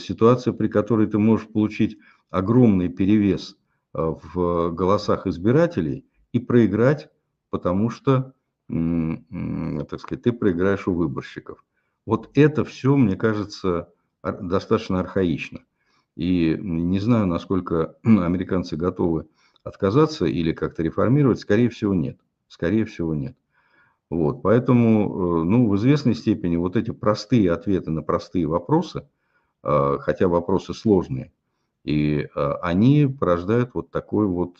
[0.00, 1.98] ситуация, при которой ты можешь получить
[2.30, 3.56] огромный перевес
[3.92, 7.10] в голосах избирателей и проиграть,
[7.50, 8.32] потому что
[8.68, 11.62] так сказать, ты проиграешь у выборщиков.
[12.06, 13.90] Вот это все, мне кажется,
[14.22, 15.60] достаточно архаично.
[16.16, 19.26] И не знаю, насколько американцы готовы
[19.62, 22.18] отказаться или как-то реформировать, скорее всего, нет.
[22.48, 23.36] Скорее всего, нет.
[24.10, 29.08] Вот, поэтому, э, ну, в известной степени вот эти простые ответы на простые вопросы,
[29.62, 31.32] э, хотя вопросы сложные,
[31.84, 34.58] и э, они порождают вот такой вот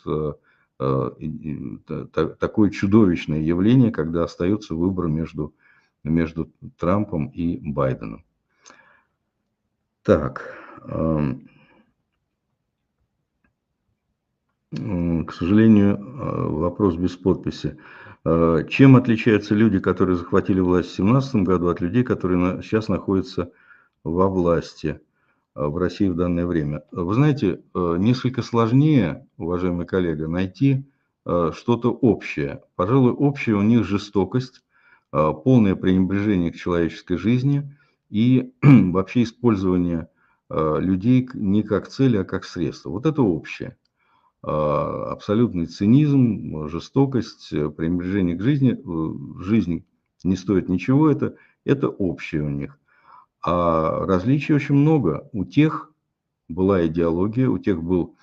[0.81, 1.11] Э,
[2.41, 5.55] такое чудовищное явление, когда остается выбор между,
[6.03, 8.25] между Трампом и Байденом.
[10.03, 10.53] Так,
[15.27, 17.79] к сожалению, э, вопрос без подписи.
[18.25, 23.53] Э, чем отличаются люди, которые захватили власть в 2017 году, от людей, которые сейчас находятся
[24.03, 25.01] во власти?
[25.55, 26.83] Э, в России в данное время.
[26.91, 30.85] Вы знаете, э, несколько сложнее, уважаемый коллега, найти
[31.27, 32.63] э, что-то общее.
[32.77, 34.63] Пожалуй, общее у них жестокость,
[35.11, 37.73] полное пренебрежение к человеческой жизни
[38.11, 40.09] и вообще использование
[40.51, 42.91] людей не как цели, а как средство.
[42.91, 43.77] Вот это общее.
[44.43, 48.79] Абсолютный цинизм, жестокость, пренебрежение к жизни,
[49.43, 49.87] жизнь
[50.23, 52.79] не стоит ничего, это, это общее у них.
[53.43, 55.29] А различий очень много.
[55.33, 55.93] У тех
[56.49, 58.17] была идеология, у тех был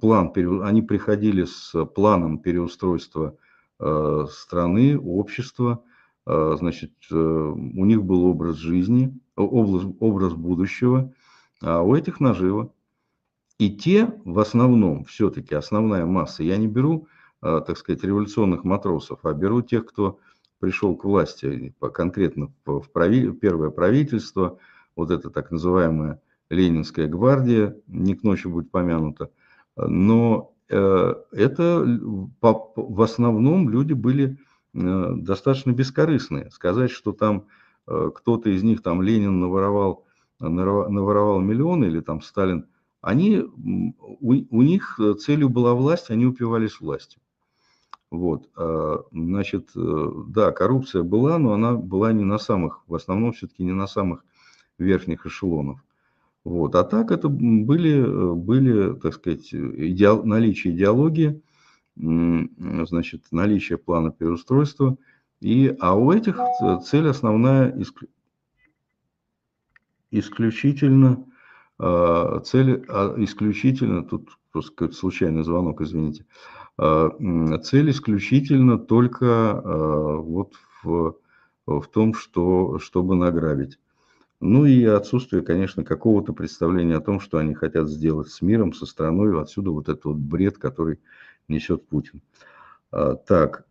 [0.00, 3.36] план, они приходили с планом переустройства
[3.78, 5.82] э, страны, общества,
[6.26, 11.12] э, значит, э, у них был образ жизни, образ, образ будущего,
[11.62, 12.72] а у этих наживо.
[13.58, 17.08] И те в основном, все-таки основная масса, я не беру,
[17.40, 20.18] так сказать, революционных матросов, а беру тех, кто
[20.58, 24.58] пришел к власти, конкретно в первое правительство,
[24.94, 29.30] вот это так называемая Ленинская гвардия, не к ночи будет помянута,
[29.76, 31.84] но э, это
[32.36, 34.38] в основном люди были
[34.74, 36.50] э, достаточно бескорыстные.
[36.50, 37.48] Сказать, что там
[37.86, 40.05] э, кто-то из них, там Ленин наворовал,
[40.38, 42.66] наворовал миллионы или там Сталин,
[43.00, 47.20] они, у, у них целью была власть, они упивались властью.
[48.10, 53.32] Вот, а, значит, э, да, коррупция была, но она была не на самых, в основном
[53.32, 54.24] все-таки не на самых
[54.78, 55.82] верхних эшелонов.
[56.44, 56.76] Вот.
[56.76, 61.42] А так это были, были так сказать, идеал, наличие идеологии,
[61.96, 64.96] значит, наличие плана переустройства.
[65.40, 66.38] И, а у этих
[66.84, 67.76] цель основная
[70.18, 71.24] исключительно,
[71.78, 76.24] а, цель а, исключительно, тут просто случайный звонок, извините,
[76.78, 77.10] а,
[77.62, 81.16] цель исключительно только вот в,
[81.66, 83.78] в том, что, чтобы награбить.
[84.40, 88.84] Ну и отсутствие, конечно, какого-то представления о том, что они хотят сделать с миром, со
[88.84, 89.40] страной.
[89.40, 90.98] Отсюда вот этот вот бред, который
[91.48, 92.20] несет Путин.
[92.90, 93.64] Так,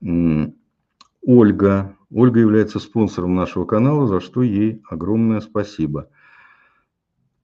[1.22, 1.96] Ольга.
[2.12, 6.10] Ольга является спонсором нашего канала, за что ей огромное спасибо.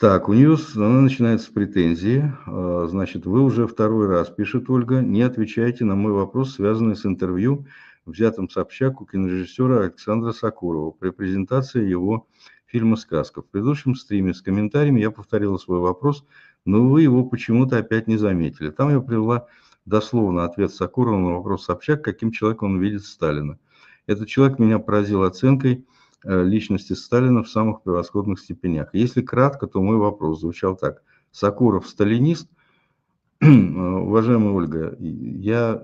[0.02, 2.34] Так, у нее она начинается с претензии.
[2.47, 7.06] А, значит, вы уже второй раз, пишет Ольга, не отвечаете на мой вопрос, связанный с
[7.06, 7.68] интервью,
[8.08, 12.26] взятым Собчак у кинорежиссера Александра Сакурова при презентации его
[12.66, 13.43] фильма «Сказка».
[13.43, 16.26] В предыдущем стриме с комментариями я повторила свой вопрос,
[16.66, 18.72] но вы его почему-то опять не заметили.
[18.72, 19.45] Там я привела
[19.86, 23.60] дословно ответ Сакурова на вопрос Собчак, каким человеком он видит Сталина.
[24.08, 25.86] Этот человек меня поразил оценкой–
[26.24, 28.89] личности Сталина в самых превосходных степенях.
[28.93, 31.03] Если кратко, то мой вопрос звучал так.
[31.32, 32.49] Сакуров сталинист?
[33.41, 35.84] Уважаемая Ольга, я,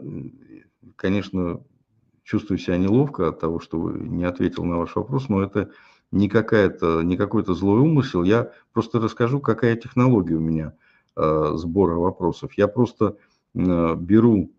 [0.96, 1.62] конечно,
[2.24, 5.72] чувствую себя неловко от того, что не ответил на ваш вопрос, но это
[6.12, 8.24] не, какая-то, не какой-то злой умысел.
[8.24, 10.74] Я просто расскажу, какая технология у меня
[11.16, 12.52] э, сбора вопросов.
[12.58, 13.18] Я просто
[13.56, 14.52] э, беру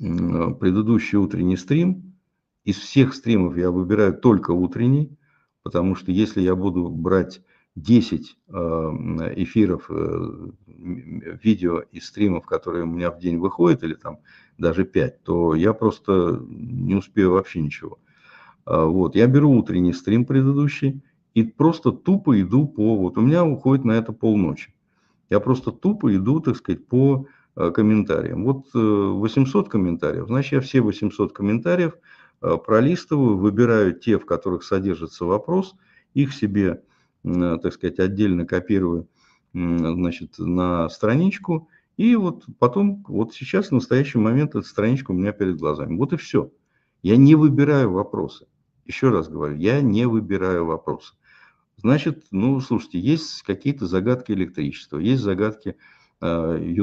[0.00, 2.14] э, предыдущий утренний стрим,
[2.64, 5.16] из всех стримов я выбираю только утренний,
[5.62, 7.42] потому что если я буду брать
[7.76, 8.36] 10
[9.36, 9.88] эфиров,
[10.68, 14.18] видео и стримов, которые у меня в день выходят, или там
[14.56, 17.98] даже 5, то я просто не успею вообще ничего.
[18.66, 21.02] Вот, я беру утренний стрим предыдущий
[21.34, 22.96] и просто тупо иду по...
[22.96, 24.74] Вот у меня уходит на это полночи.
[25.30, 28.44] Я просто тупо иду, так сказать, по э, комментариям.
[28.44, 31.98] Вот 800 э, комментариев, значит, я все 800 комментариев э,
[32.40, 35.74] пролистываю, выбираю те, в которых содержится вопрос,
[36.14, 36.82] их себе,
[37.22, 39.08] так сказать, отдельно копирую
[39.52, 45.32] значит, на страничку, и вот потом, вот сейчас, в настоящий момент, эта страничка у меня
[45.32, 45.96] перед глазами.
[45.96, 46.52] Вот и все.
[47.02, 48.46] Я не выбираю вопросы.
[48.86, 51.14] Еще раз говорю, я не выбираю вопросы.
[51.76, 55.76] Значит, ну, слушайте, есть какие-то загадки электричества, есть загадки
[56.20, 56.74] э.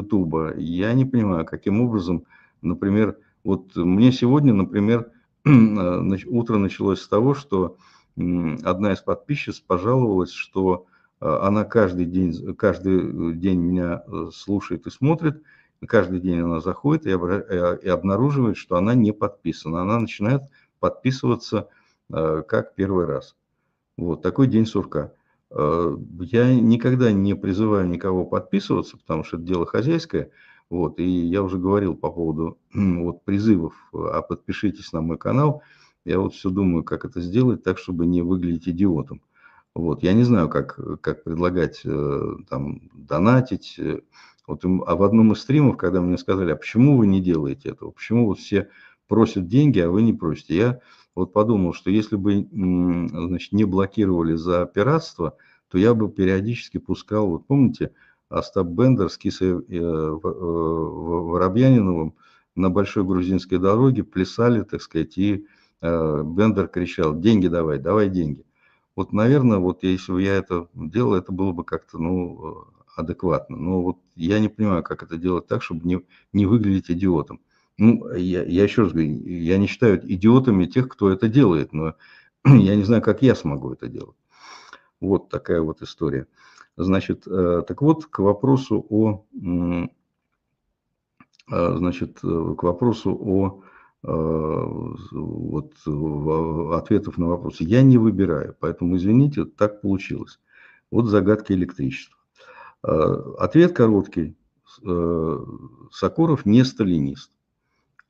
[0.57, 2.25] Я не понимаю, каким образом,
[2.61, 5.11] например, вот мне сегодня, например,
[5.45, 7.77] утро началось с того, что
[8.15, 10.85] одна из подписчиц пожаловалась, что
[11.19, 15.43] э, она каждый день, каждый день меня э, слушает и смотрит,
[15.85, 19.81] каждый день она заходит и, и обнаруживает, что она не подписана.
[19.81, 20.41] Она начинает
[20.79, 21.69] подписываться
[22.09, 23.35] как первый раз.
[23.97, 25.13] Вот такой день сурка.
[25.51, 30.31] Э, я никогда не призываю никого подписываться, потому что это дело хозяйское.
[30.70, 35.61] Вот, и я уже говорил по поводу вот, призывов, а подпишитесь на мой канал.
[36.05, 39.22] Я вот все думаю, как это сделать так, чтобы не выглядеть идиотом.
[39.74, 43.80] Вот, я не знаю, как, как предлагать э, там, донатить.
[44.47, 47.91] Вот, а в одном из стримов, когда мне сказали, а почему вы не делаете этого,
[47.91, 48.70] почему вот все
[49.07, 50.80] просят деньги, а вы не просите, я
[51.16, 55.38] вот подумал, что если бы значит, не блокировали за пиратство,
[55.70, 57.91] то я бы периодически пускал, вот помните,
[58.30, 62.15] Остап Бендер с Кисой э, э, Воробьяниновым
[62.55, 65.45] на Большой Грузинской дороге плясали, так сказать, и
[65.82, 68.45] э, Бендер кричал, деньги давай, давай деньги.
[68.95, 72.65] Вот, наверное, вот если бы я это делал, это было бы как-то, ну,
[72.95, 73.57] адекватно.
[73.57, 76.01] Но вот я не понимаю, как это делать так, чтобы не,
[76.34, 77.41] не выглядеть идиотом.
[77.78, 81.95] Ну, я, я еще раз говорю, я не считаю идиотами тех, кто это делает, но
[82.45, 84.15] я не знаю, как я смогу это делать.
[85.01, 86.28] Вот такая вот история.
[86.78, 89.88] Значит, э, так вот, к вопросу о, э,
[91.49, 93.61] значит, к вопросу о
[94.03, 94.07] э,
[95.11, 95.73] вот,
[96.73, 97.63] ответов на вопросы.
[97.63, 100.39] Я не выбираю, поэтому, извините, так получилось.
[100.91, 102.17] Вот загадка электричества.
[102.82, 104.36] Ответ короткий.
[105.91, 107.32] Сокуров не сталинист.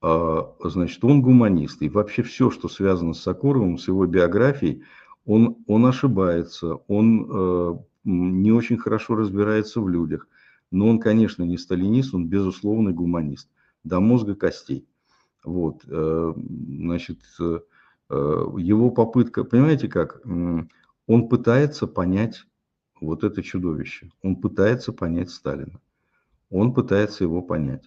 [0.02, 1.82] А, значит, он гуманист.
[1.82, 4.84] И вообще все, что связано с Сокуровым, с его биографией,
[5.26, 7.76] он, он ошибается, он э,
[8.06, 10.28] не очень хорошо разбирается в людях.
[10.72, 13.50] Но он, конечно, не сталинист, он безусловный гуманист.
[13.84, 14.88] До мозга костей.
[15.44, 17.60] Вот, э, значит, э,
[18.10, 22.46] его попытка, понимаете как, он пытается понять
[23.00, 24.12] вот это чудовище.
[24.24, 25.80] Он пытается понять Сталина.
[26.50, 27.84] Он пытается его понять.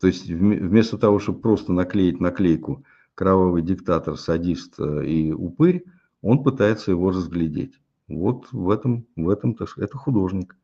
[0.00, 2.84] То есть вместо того, чтобы просто наклеить наклейку
[3.14, 5.84] «Кровавый диктатор, садист э, и упырь»,
[6.20, 7.80] он пытается его разглядеть.
[8.08, 10.56] Вот в этом, в этом это художник.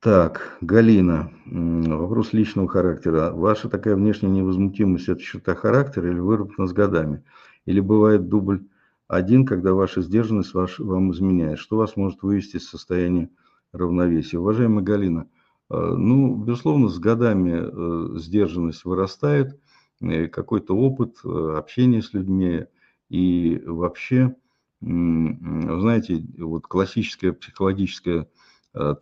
[0.00, 3.32] Так, Галина, вопрос личного характера.
[3.32, 7.22] Ваша такая внешняя невозмутимость– это черта характера или выработана с годами?
[7.66, 8.66] Или бывает дубль
[9.08, 11.58] один, когда ваша сдержанность ваш, вам изменяет?
[11.58, 13.28] Что вас может вывести из состояния
[13.72, 14.38] равновесия?
[14.38, 15.28] Уважаемая Галина–
[15.70, 19.58] Э, ну, безусловно, с годами э, сдержанность вырастает,
[20.02, 22.66] э, какой-то опыт общения с людьми
[23.08, 24.34] и вообще,
[24.80, 28.28] знаете, вот классическая психологическая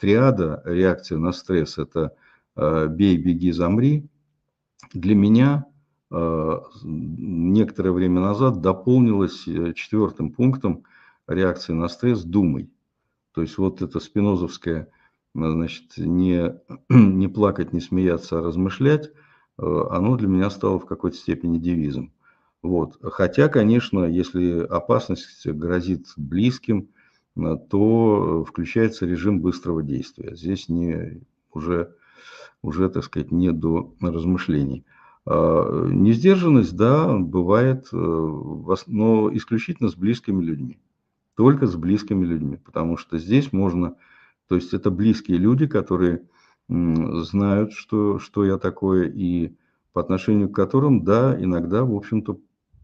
[0.01, 2.15] триада реакция на стресс– это
[2.57, 4.09] «бей, беги, замри».
[4.93, 5.67] Для меня
[6.11, 10.85] некоторое время назад дополнилась четвертым пунктом
[11.29, 12.71] реакции на стресс «думай».
[13.33, 14.89] То есть вот это спинозовская
[15.35, 16.55] значит, не,
[16.89, 19.11] не плакать, не смеяться, а размышлять,
[19.59, 22.13] э, оно для меня стало в какой-то степени девизом.
[22.63, 22.99] Вот.
[23.03, 26.89] Хотя, конечно, если опасность грозит близким,
[27.37, 30.35] э, то включается режим быстрого действия.
[30.35, 31.95] Здесь не, уже,
[32.63, 34.85] уже, так сказать, не до размышлений.
[35.25, 37.97] А, несдержанность, да, бывает, э,
[38.87, 40.79] но исключительно с близкими людьми.
[41.37, 43.97] Только с близкими людьми, потому что здесь можно
[44.49, 46.23] то есть это близкие люди, которые
[46.69, 49.55] знают, что, что я такое, и
[49.93, 52.39] по отношению к которым, да, иногда, в общем-то,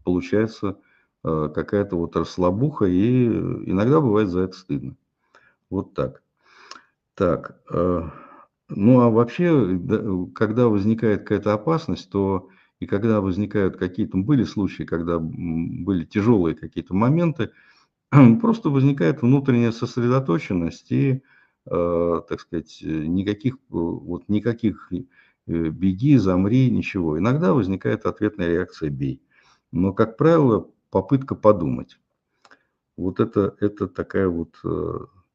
[0.04, 0.78] получается
[1.24, 4.96] э, какая-то вот расслабуха, и иногда бывает за это стыдно.
[5.70, 6.22] Вот так.
[7.14, 8.02] Так, э,
[8.68, 9.80] ну а вообще,
[10.34, 12.48] когда возникает какая-то опасность, то
[12.80, 17.50] и когда возникают какие-то, были случаи, когда были тяжелые какие-то моменты,
[18.40, 21.22] просто возникает внутренняя сосредоточенность и,
[21.66, 24.90] э, так сказать, никаких, вот, никаких
[25.46, 27.18] беги, замри, ничего.
[27.18, 29.20] Иногда возникает ответная реакция «бей».
[29.74, 31.98] Но, как правило, попытка подумать.
[32.96, 34.54] Вот это, это такая вот,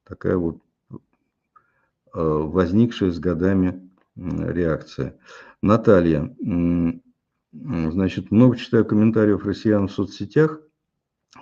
[0.05, 0.61] такая вот
[2.13, 5.19] возникшая с годами реакция.
[5.61, 6.33] Наталья,
[7.51, 10.61] значит, много читаю комментариев россиян в соцсетях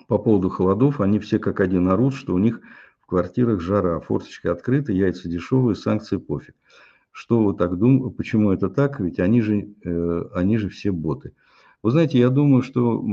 [0.07, 0.99] по поводу холодов.
[0.99, 2.61] Они все как один орут, что у них
[2.99, 6.55] в квартирах жара, форточка открыта, яйца дешевые, санкции пофиг.
[7.11, 8.99] Что вы так думаете, почему это так?
[8.99, 11.35] Ведь они же, э, они же все боты.
[11.84, 13.03] Вы знаете, я думаю, что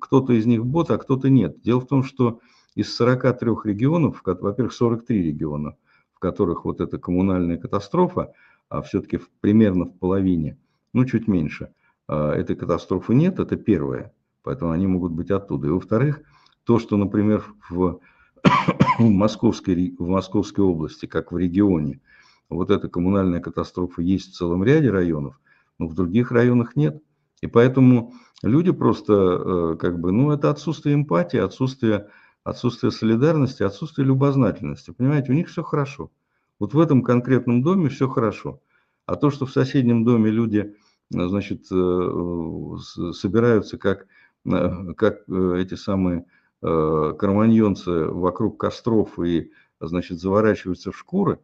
[0.00, 1.60] кто-то из них бот, а кто-то нет.
[1.60, 2.40] Дело в том, что
[2.74, 5.76] из 43 регионов, во-первых, 43 региона,
[6.12, 8.32] в которых вот эта коммунальная катастрофа,
[8.68, 10.58] а все-таки примерно в половине,
[10.92, 11.72] ну чуть меньше,
[12.08, 14.12] а, этой катастрофы нет, это первое,
[14.42, 15.68] поэтому они могут быть оттуда.
[15.68, 16.22] И во-вторых,
[16.64, 18.00] то, что, например, в,
[18.98, 22.00] в, Московской, в Московской области, как в регионе,
[22.48, 25.40] вот эта коммунальная катастрофа есть в целом ряде районов,
[25.78, 27.02] но в других районах нет.
[27.46, 32.08] И поэтому люди просто, э, как бы, ну, это отсутствие эмпатии, отсутствие,
[32.42, 34.90] отсутствие солидарности, отсутствие любознательности.
[34.90, 36.10] Понимаете, у них все хорошо.
[36.58, 38.60] Вот в этом конкретном доме все хорошо.
[39.06, 40.74] А то, что в соседнем доме люди
[41.10, 44.06] значит, э, собираются как,
[44.44, 46.26] э, как э, эти самые
[46.62, 51.38] карманьонцы вокруг костров и, значит, заворачиваются в шкуры,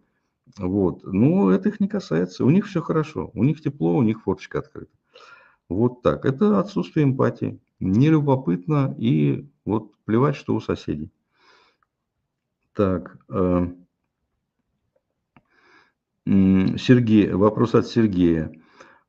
[0.56, 2.44] вот, ну, это их не касается.
[2.44, 4.90] У них все хорошо, у них тепло, у них форточка открыта.
[5.68, 6.24] Вот так.
[6.24, 7.60] Это отсутствие эмпатии.
[7.80, 11.10] Нелюбопытно и вот плевать, что у соседей.
[12.74, 13.18] Так.
[16.24, 18.52] Сергей, вопрос от Сергея.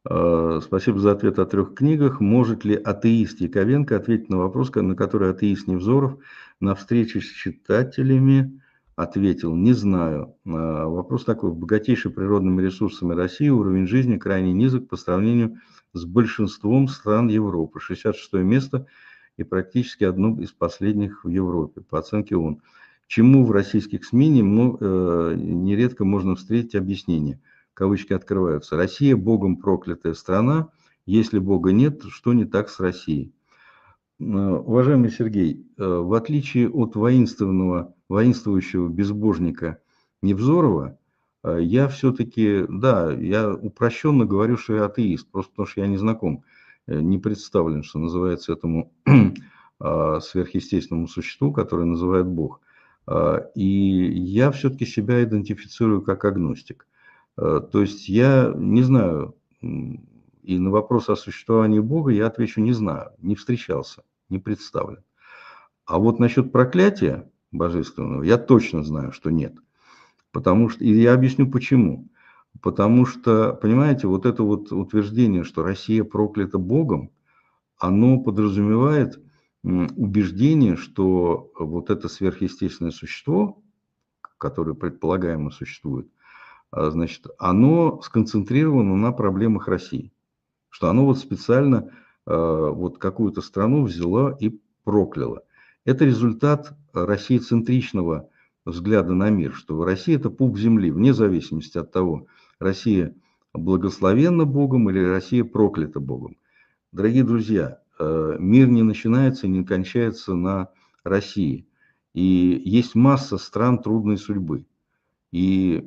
[0.10, 2.20] Э, спасибо за ответ о трех книгах.
[2.20, 6.18] Может ли атеист Яковенко ответить на вопрос, на который атеист Невзоров
[6.60, 8.62] на встрече с читателями
[8.95, 9.55] ответил?
[9.55, 10.35] Не знаю.
[10.45, 10.49] Э,
[10.85, 11.51] вопрос такой.
[11.51, 11.65] В
[12.09, 15.59] природными ресурсами России уровень жизни крайне низок по сравнению
[15.93, 17.79] с большинством стран Европы.
[17.79, 18.87] 66 место
[19.37, 22.61] и практически одно из последних в Европе, по оценке ООН
[23.13, 27.39] чему в российских СМИ ну, э, нередко можно встретить объяснение.
[27.75, 28.75] Кавычки открываются.
[28.75, 30.69] Россия богом проклятая страна.
[31.05, 33.31] Если бога нет, что не так с Россией?
[34.24, 39.80] Э, уважаемый Сергей, э, в отличие от воинственного, воинствующего безбожника
[40.21, 40.97] Невзорова,
[41.43, 45.97] э, я все-таки, да, я упрощенно говорю, что я атеист, просто потому что я не
[45.97, 46.43] знаком,
[46.88, 48.91] не представлен, что называется, этому
[49.80, 52.59] сверхъестественному существу, которое называют Бог.
[53.55, 56.86] И я все-таки себя идентифицирую как агностик.
[57.38, 63.11] То есть я не знаю, и на вопрос о существовании Бога я отвечу не знаю,
[63.19, 65.03] не встречался, не представлен.
[65.86, 69.55] А вот насчет проклятия божественного я точно знаю, что нет.
[70.32, 72.09] Потому что, и я объясню почему.
[72.61, 77.11] Потому что, понимаете, вот это вот утверждение, что Россия проклята Богом,
[77.78, 79.19] оно подразумевает
[79.63, 83.61] убеждение, что вот это сверхъестественное существо,
[84.38, 86.07] которое предполагаемо существует,
[86.69, 90.11] а, значит, оно сконцентрировано на проблемах России.
[90.69, 91.91] Что оно вот специально
[92.26, 95.43] вот какую-то страну взяло и прокляла.
[95.84, 98.30] Это результат российцентричного
[98.65, 102.28] взгляда на мир, что Россия– это пуп земли, вне зависимости от того,
[102.59, 103.13] Россия
[103.53, 106.37] благословенна Богом или Россия проклята Богом.
[106.93, 110.70] Дорогие друзья, Э, мир не начинается и не кончается на
[111.04, 111.67] России.
[112.13, 114.66] И есть масса стран трудной судьбы.
[115.32, 115.83] И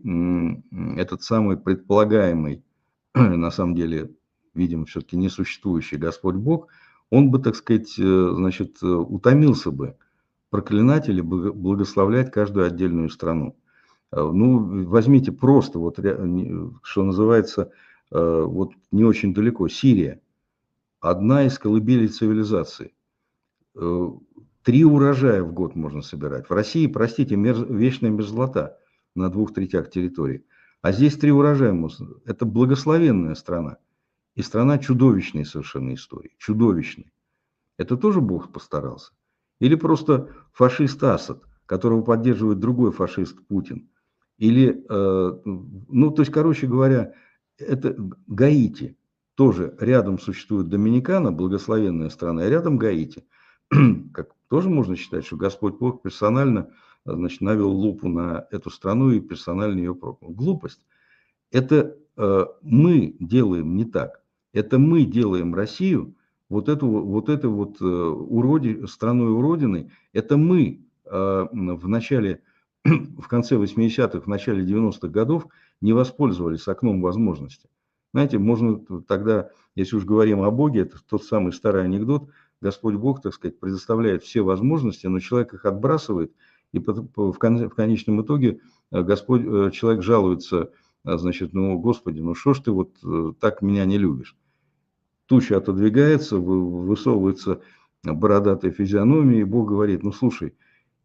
[0.97, 2.65] этот самый предполагаемый,
[3.15, 4.11] на самом деле,
[4.57, 6.69] видимо, все-таки несуществующий Господь Бог,
[7.11, 9.97] он бы, так сказать, э, значит, утомился бы
[10.51, 13.57] проклинать или благословлять каждую отдельную страну.
[14.11, 15.99] Э, ну, возьмите просто, вот,
[16.83, 17.71] что называется,
[18.11, 20.21] вот не очень далеко, Сирия–
[21.01, 22.95] одна из колыбелей цивилизации.
[23.75, 24.09] Э,
[24.63, 26.49] три урожая в год можно собирать.
[26.49, 28.79] В России, простите, мерз, вечная мерзлота
[29.15, 30.45] на двух третях территории.
[30.83, 32.09] А здесь три урожая можно.
[32.25, 33.79] Это благословенная страна.
[34.37, 36.37] И страна чудовищной совершенно истории.
[36.39, 37.13] Чудовищной.
[37.79, 39.13] Это тоже Бог постарался?
[39.61, 43.89] Или просто фашист Асад, которого поддерживает другой фашист Путин?
[44.37, 47.15] Или, э, ну, то есть, короче говоря,
[47.57, 47.97] это
[48.27, 48.99] Гаити
[49.35, 53.25] тоже рядом существует Доминикана, благословенная страна, а рядом Гаити.
[54.13, 56.71] Как тоже можно считать, что Господь Бог персонально
[57.07, 60.31] значит, навел лупу на эту страну и персонально ее проклял.
[60.31, 60.83] Глупость.
[61.51, 64.21] Это э, мы делаем не так.
[64.57, 66.15] Это мы делаем Россию
[66.49, 69.91] вот эту вот, эту вот э, уроди, страной уродиной.
[70.15, 72.41] Это мы э, в начале,
[72.85, 75.47] в конце 80-х, в начале 90-х годов
[75.83, 77.69] не воспользовались окном возможности.
[78.15, 82.31] Знаете, можно тогда, если уж говорим о Боге, это тот самый старый анекдот,
[82.63, 86.33] Господь Бог, так сказать, предоставляет все возможности, но человек их отбрасывает,
[86.73, 88.61] и в конечном итоге
[88.91, 90.71] э, Господь, человек жалуется,
[91.05, 92.95] значит, ну, Господи, ну что ж ты вот
[93.39, 94.35] так меня не любишь?
[95.27, 97.61] Туча отодвигается, высовывается
[98.05, 100.55] бородатая физиономия, и Бог говорит, ну слушай,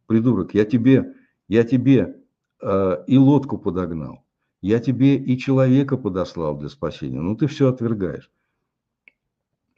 [0.06, 1.15] придурок, я тебе,
[1.48, 2.18] я тебе
[2.61, 4.23] э, и лодку подогнал,
[4.61, 8.30] я тебе и человека подослал для спасения, ну ты все отвергаешь.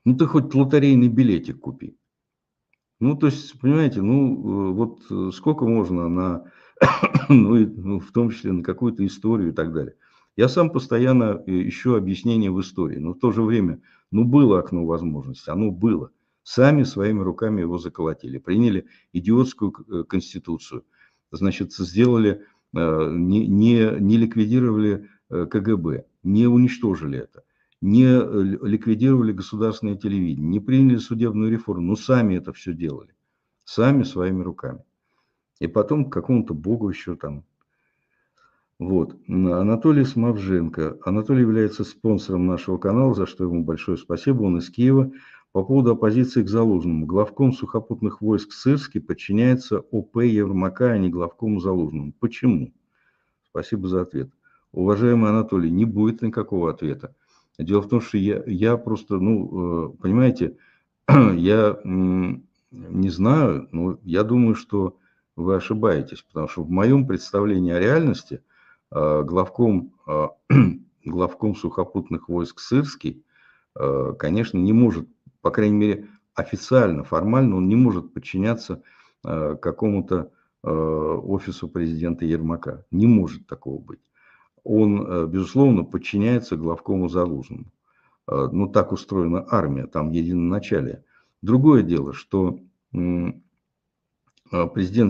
[0.06, 1.98] Ну ты хоть лотерейный билетик купи.
[3.00, 6.52] Ну, то есть, понимаете, ну, э, вот э, сколько можно на,
[7.30, 9.96] ну, и, ну, в том числе на какую-то историю и так далее.
[10.36, 13.82] Я сам постоянно э, ищу объяснение в истории, но в то же время,
[14.12, 16.12] ну, было окно возможности, оно было–
[16.44, 20.86] сами своими руками его заколотили, приняли идиотскую э, конституцию,
[21.32, 22.46] значит, сделали,
[22.76, 27.44] э, не, не, не ликвидировали КГБ, не уничтожили это,
[27.82, 33.16] не ликвидировали государственное телевидение, не приняли судебную реформу, но сами это все делали,
[33.64, 34.84] сами своими руками.
[35.60, 37.46] И потом к какому-то богу еще там.
[38.84, 39.16] Вот.
[39.30, 40.98] Анатолий Смовженко.
[41.06, 44.44] Анатолий является спонсором нашего канала, за что ему большое спасибо.
[44.44, 45.10] Он из Киева.
[45.54, 47.06] По поводу оппозиции к Залужному.
[47.06, 52.14] Главком сухопутных войск Сырский подчиняется ОП Ермака, а не главкому Залужному.
[52.20, 52.74] Почему?
[53.48, 54.30] Спасибо за ответ.
[54.74, 57.16] Уважаемый Анатолий, не будет никакого ответа.
[57.58, 60.58] Дело в том, что я, я просто, ну, э, понимаете,
[61.08, 64.98] я не знаю, но я думаю, что
[65.38, 68.42] вы ошибаетесь, потому что в моем представлении о реальности
[68.94, 70.28] главком, э,
[71.06, 73.26] главком сухопутных войск Сырский,
[74.20, 75.08] конечно, не может
[75.44, 78.82] по крайней мере, официально, формально он не может подчиняться
[79.26, 80.32] э, какому-то
[80.64, 82.86] э, офису президента Ермака.
[82.92, 84.00] Не может такого быть.
[84.64, 87.66] Он, э, безусловно, подчиняется главкому Залужному.
[88.26, 91.04] Ну, так устроена армия, там единоначалие.
[91.42, 92.58] Другое дело, что
[92.90, 93.42] президент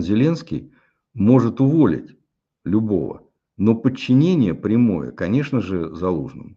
[0.02, 0.72] Зеленский
[1.14, 2.18] может уволить
[2.64, 3.22] любого,
[3.56, 6.56] но подчинение прямое, конечно же, Залужному.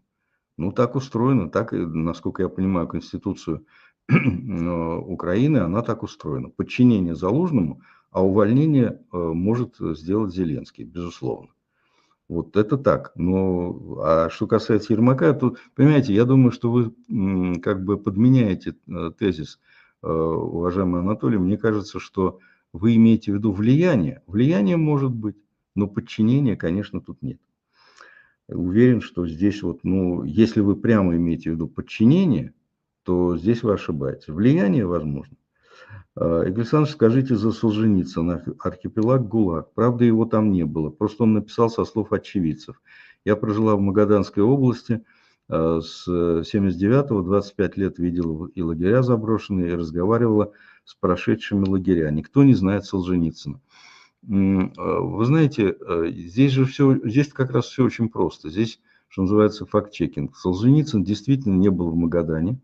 [0.57, 3.65] Ну, так устроено, так, насколько я понимаю, Конституцию
[4.09, 6.49] Украины, она так устроена.
[6.49, 11.49] Подчинение Залужному, а увольнение э, может сделать Зеленский, безусловно.
[12.27, 13.11] Вот это так.
[13.15, 19.11] Но а что касается Ермака, тут, понимаете, я думаю, что вы как бы подменяете э,
[19.17, 19.59] тезис,
[20.01, 21.37] э, уважаемый Анатолий.
[21.37, 22.39] Мне кажется, что
[22.73, 24.23] вы имеете в виду влияние.
[24.27, 25.37] Влияние может быть,
[25.77, 27.39] но подчинения, конечно, тут нет
[28.47, 32.53] уверен, что здесь вот, ну, если вы прямо имеете в виду подчинение,
[33.03, 34.27] то здесь вы ошибаетесь.
[34.27, 35.37] Влияние возможно.
[36.15, 39.73] А, Игорь Александрович, скажите за Солженицына, архипелаг ГУЛАГ.
[39.73, 40.89] Правда, его там не было.
[40.89, 42.81] Просто он написал со слов очевидцев.
[43.25, 45.03] Я прожила в Магаданской области
[45.49, 50.53] а, с 79-го, 25 лет видела и лагеря заброшенные, и разговаривала
[50.85, 52.09] с прошедшими лагеря.
[52.11, 53.61] Никто не знает Солженицына.
[54.23, 58.49] А, вы знаете, э, здесь же все, здесь как раз все очень просто.
[58.49, 60.35] Здесь, что называется, факт-чекинг.
[60.35, 62.59] Солженицын действительно не был в Магадане,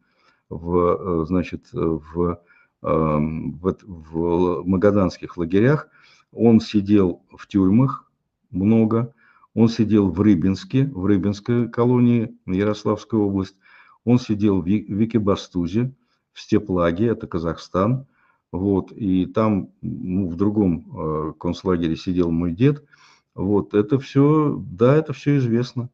[0.49, 2.39] в, э, значит, в,
[2.81, 5.87] в, в магаданских лагерях.
[6.33, 8.11] Он сидел в тюрьмах
[8.51, 9.13] много,
[9.53, 13.55] он сидел в Рыбинске, в Рыбинской колонии, Ярославская область.
[14.03, 15.93] Он сидел в Викибастузе,
[16.33, 18.07] в Степлаге, это Казахстан.
[18.53, 22.85] Вот, и там ну, в другом э, концлагере сидел мой дед.
[23.33, 25.89] Вот, это все, да, это все известно.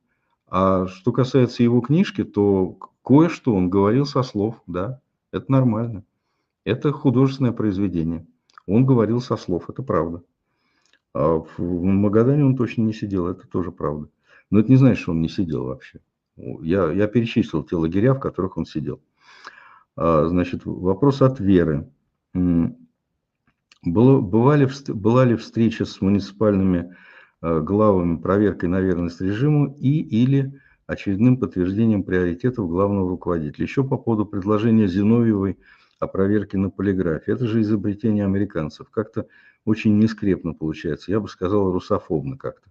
[0.46, 5.00] А что касается его книжки, то кое-что он говорил со слов, да,
[5.32, 6.04] это нормально.
[6.66, 8.28] Это художественное произведение.
[8.68, 10.22] Он говорил со слов, это правда.
[11.14, 14.10] А в Магадане он точно не сидел, это тоже правда.
[14.52, 16.02] Но это не значит, что он не сидел вообще.
[16.36, 19.00] Я, я перечислил те лагеря, в которых он сидел.
[19.96, 21.90] А, значит, вопрос от Веры.
[22.34, 26.96] Было, бывали, была ли встреча с муниципальными
[27.42, 33.66] э, главами проверкой на верность режиму и или очередным подтверждением приоритетов главного руководителя.
[33.66, 35.58] Еще по поводу предложения Зиновьевой
[36.00, 37.32] о проверке на полиграфе.
[37.32, 38.90] Это же изобретение американцев.
[38.90, 39.28] Как-то
[39.66, 41.12] очень нескрепно получается.
[41.12, 42.70] Я бы сказал, русофобно как-то.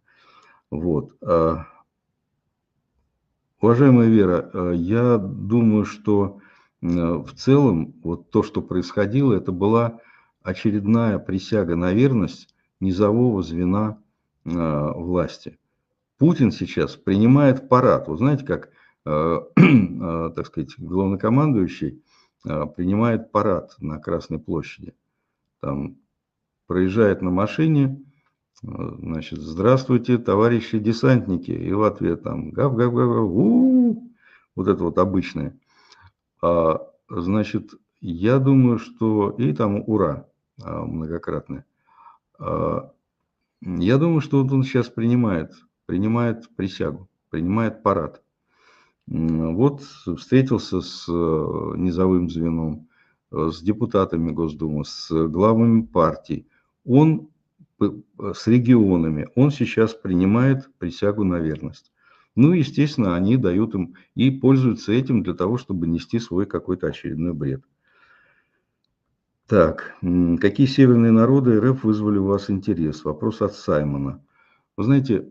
[0.71, 1.17] Вот.
[1.23, 1.67] А,
[3.61, 6.41] уважаемая Вера, э, я думаю, что
[6.81, 10.01] в целом вот то, что происходило, это была
[10.43, 13.99] очередная присяга на верность низового звена
[14.45, 15.59] э, власти.
[16.19, 18.09] Путин сейчас принимает парад.
[18.09, 18.71] Вы знаете, как,
[19.05, 22.03] э, э, так сказать, главнокомандующий
[22.45, 24.95] э, принимает парад на Красной площади.
[25.61, 25.97] Там
[26.67, 28.03] проезжает на машине,
[28.63, 34.13] э, значит, здравствуйте, товарищи десантники, и в ответ там гав гав гав, гав у
[34.55, 35.57] вот это вот обычное.
[36.41, 40.27] А, значит, я думаю, что и там ура
[40.63, 41.65] а, многократное.
[42.39, 42.93] А,
[43.61, 45.53] я думаю, что вот он сейчас принимает,
[45.87, 48.23] принимает присягу, принимает парад.
[49.07, 51.13] Вот встретился с э,
[51.77, 52.89] низовым звеном,
[53.33, 56.47] э, с депутатами Госдумы, с главами партий.
[56.85, 57.31] Он
[57.81, 61.91] с регионами, он сейчас принимает присягу на верность.
[62.39, 67.33] Ну, естественно, они дают им и пользуются этим для того, чтобы нести свой какой-то очередной
[67.33, 67.65] бред.
[69.49, 69.97] Так,
[70.41, 73.05] какие северные народы РФ вызвали у вас интерес?
[73.05, 74.25] Вопрос от Саймона.
[74.77, 75.29] Вы знаете,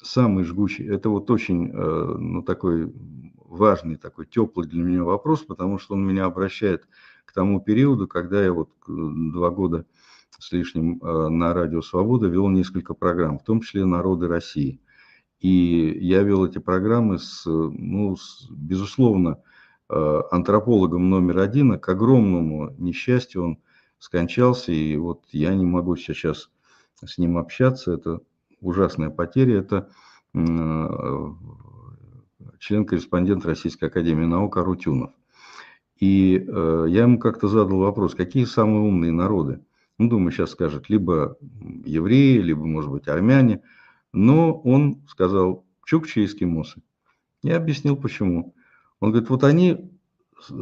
[0.00, 2.90] самый жгучий, это вот очень, э, ну, такой
[3.36, 6.88] важный, такой теплый для меня вопрос, потому что он меня обращает
[7.26, 9.84] к тому периоду, когда я вот два года
[10.38, 14.80] с лишним э, на Радио Свобода вел несколько программ, в том числе «Народы России».
[15.42, 19.42] И я вел эти программы с, ну, с, безусловно,
[19.90, 23.58] э, антропологом номер один, а к огромному несчастью он
[23.98, 26.48] скончался, и вот я не могу сейчас
[27.04, 28.20] с ним общаться, это
[28.60, 29.88] ужасная потеря, это
[30.32, 31.28] э,
[32.60, 35.10] член-корреспондент Российской Академии Наук Арутюнов.
[35.98, 39.60] И э, я ему как-то задал вопрос, какие самые умные народы?
[39.98, 41.36] Ну, думаю, сейчас скажет, либо
[41.84, 43.60] евреи, либо, может быть, армяне.
[44.12, 46.82] Но он сказал, чукчи эскимосы.
[47.42, 48.54] Я объяснил, почему.
[49.00, 49.90] Он говорит, вот они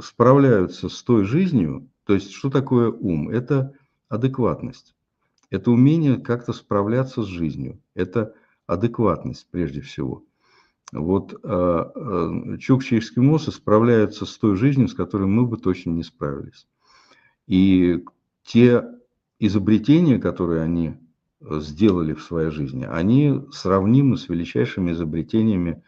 [0.02, 3.28] справляются с той жизнью, то есть что такое ум?
[3.30, 3.74] Это
[4.08, 4.94] адекватность.
[5.50, 7.80] Это умение как-то справляться с жизнью.
[7.94, 8.34] Это
[8.66, 10.24] адекватность прежде всего.
[10.92, 16.02] Вот а, а, чукчи эскимосы справляются с той жизнью, с которой мы бы точно не
[16.02, 16.66] справились.
[17.46, 18.04] И
[18.44, 18.84] те
[19.38, 20.94] изобретения, которые они э,
[21.40, 25.82] сделали в своей жизни, они сравнимы с величайшими изобретениями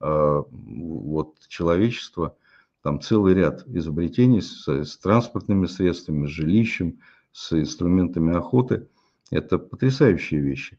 [0.00, 2.36] а, вот, человечества.
[2.82, 6.98] Там целый ряд изобретений с, с транспортными средствами, с жилищем,
[7.32, 8.88] с инструментами охоты.
[9.30, 10.78] Это потрясающие вещи.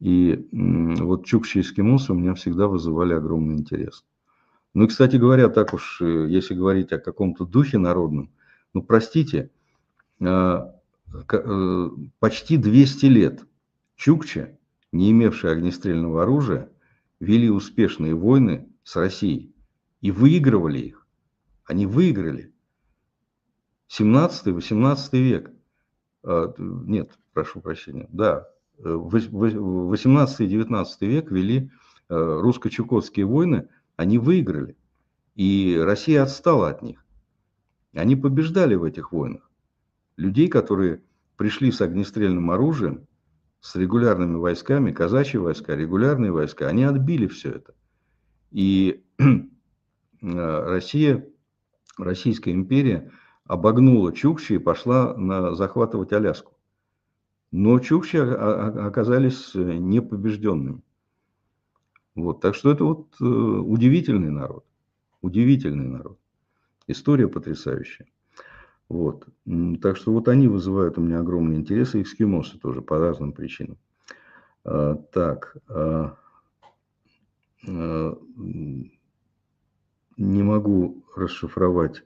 [0.00, 4.04] И вот чукчи эскимосы у меня всегда вызывали огромный интерес.
[4.74, 8.30] Ну и, кстати говоря, так уж, э, если говорить о каком-то духе народном,
[8.74, 9.50] ну, простите,
[10.20, 10.74] а,
[11.32, 13.46] э, почти 200 лет
[13.96, 14.56] чукчи,
[14.92, 16.70] не имевшие огнестрельного оружия,
[17.20, 19.54] вели успешные войны с Россией
[20.00, 21.06] и выигрывали их.
[21.64, 22.54] Они выиграли.
[23.88, 25.52] 17-18 век.
[26.22, 28.08] А, нет, прошу прощения.
[28.12, 28.48] Да,
[28.78, 31.70] 18-19 век вели
[32.08, 34.76] э, русско-чукотские войны, они выиграли.
[35.34, 37.04] И Россия отстала от них.
[37.94, 39.50] Они побеждали в этих войнах.
[40.16, 41.02] Людей, которые
[41.36, 43.05] пришли с огнестрельным оружием,
[43.66, 47.74] с регулярными войсками, казачьи войска, регулярные войска, они отбили все это.
[48.52, 49.44] И э,
[50.22, 51.26] Россия,
[51.98, 53.10] Российская империя
[53.44, 56.52] обогнула Чукчи и пошла на захватывать Аляску.
[57.50, 60.82] Но чукчи оказались э, непобежденными.
[62.14, 64.64] Вот, так что это вот э, удивительный народ.
[65.22, 66.20] Удивительный народ.
[66.86, 68.06] История потрясающая.
[68.88, 69.26] Вот.
[69.82, 73.78] Так что вот они вызывают у меня огромный интерес, и эскимосы тоже по разным причинам.
[74.64, 75.56] А, так.
[75.68, 76.16] А,
[77.66, 78.18] а,
[80.16, 82.04] не могу расшифровать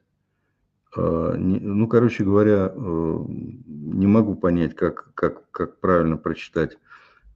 [0.97, 6.79] ну, короче говоря, э, не могу понять, как, как, как правильно прочитать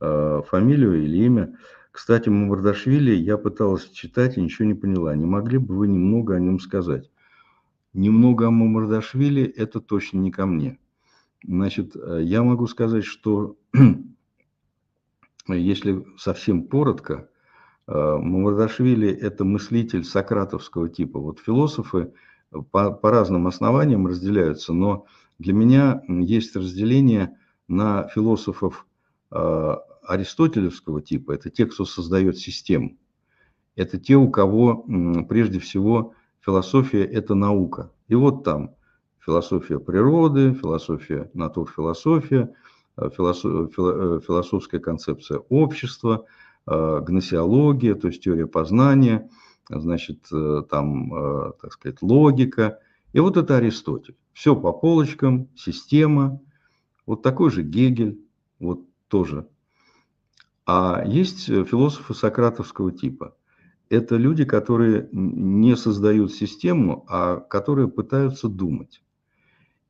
[0.01, 1.57] фамилию или имя.
[1.93, 5.15] Кстати, Мамардашвили я пыталась читать и ничего не поняла.
[5.15, 7.13] Не могли бы вы немного о нем сказать?
[7.95, 10.79] Немного о Мамардашвили– это точно не ко мне.
[11.43, 13.57] Значит, э, я могу сказать, что
[15.49, 17.31] если совсем коротко,
[17.87, 21.19] э, Мамардашвили– это мыслитель сократовского типа.
[21.19, 22.13] Вот философы–
[22.71, 25.07] по, по разным основаниям разделяются, но
[25.39, 28.87] для меня есть разделение на философов
[29.31, 29.77] э,
[30.07, 31.33] аристотелевского типа.
[31.33, 32.97] Это те, кто создает систему.
[33.77, 34.87] Это те, у кого
[35.29, 36.15] прежде всего
[36.45, 37.91] философия– это наука.
[38.09, 38.75] И вот там
[39.25, 42.55] философия природы, философия натурфилософия,
[42.97, 46.27] э, э, философская концепция общества,
[46.67, 49.29] э, гносеология, то есть теория познания–
[49.71, 50.27] значит,
[50.69, 52.81] там, так сказать, логика.
[53.15, 54.15] И вот это Аристотель.
[54.35, 56.39] Все по полочкам, система.
[57.07, 58.21] Вот такой же Гегель,
[58.59, 59.49] вот тоже.
[60.67, 63.35] А есть философы сократовского типа.
[63.95, 69.03] Это люди, которые не создают систему, а которые пытаются думать.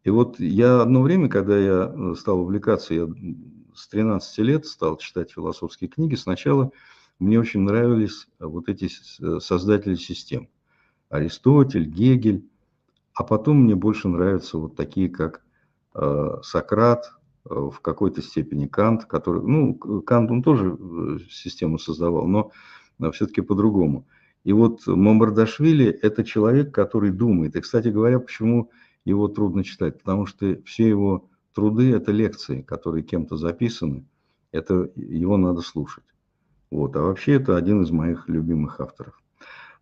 [0.03, 3.09] И вот я одно время, когда я э, стал увлекаться, я
[3.75, 6.71] с 13 лет стал читать философские книги, сначала
[7.19, 8.89] мне очень нравились вот эти
[9.41, 10.49] создатели систем.
[11.09, 12.47] Аристотель, Гегель,
[13.15, 15.43] а потом мне больше нравятся вот такие, как
[15.95, 17.13] э, Сократ,
[17.49, 22.51] э, в какой-то степени Кант, который, ну, Кант он тоже э, систему создавал, но
[23.13, 24.07] все-таки по-другому.
[24.45, 27.57] И вот Мамардашвили– это человек, который думает.
[27.57, 28.71] И, кстати говоря, почему
[29.05, 29.99] его трудно читать?
[29.99, 34.05] Потому что все его труды– это лекции, которые кем-то записаны.
[34.53, 36.05] Это его надо слушать.
[36.71, 36.95] Вот.
[36.95, 39.21] А вообще это один из моих любимых авторов.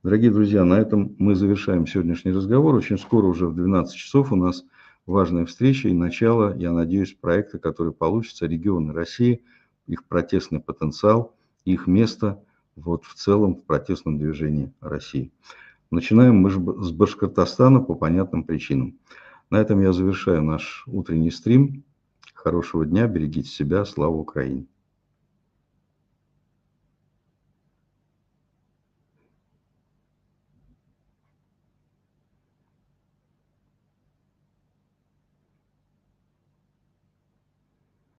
[0.05, 2.75] Дорогие друзья, на этом мы завершаем сегодняшний разговор.
[2.75, 4.65] Очень скоро, уже в 12 часов, у нас
[5.07, 9.43] важная встреча и начало, я надеюсь, проекта, который получится, регионы России,
[9.87, 11.35] их протестный потенциал,
[11.65, 12.45] их место–
[12.77, 15.32] вот в целом в протестном движении России.
[15.90, 18.99] Начинаем мы с Башкортостана по понятным причинам.
[19.51, 21.85] На этом я завершаю наш утренний стрим.
[22.35, 24.66] Хорошего дня, берегите себя, слава Украине!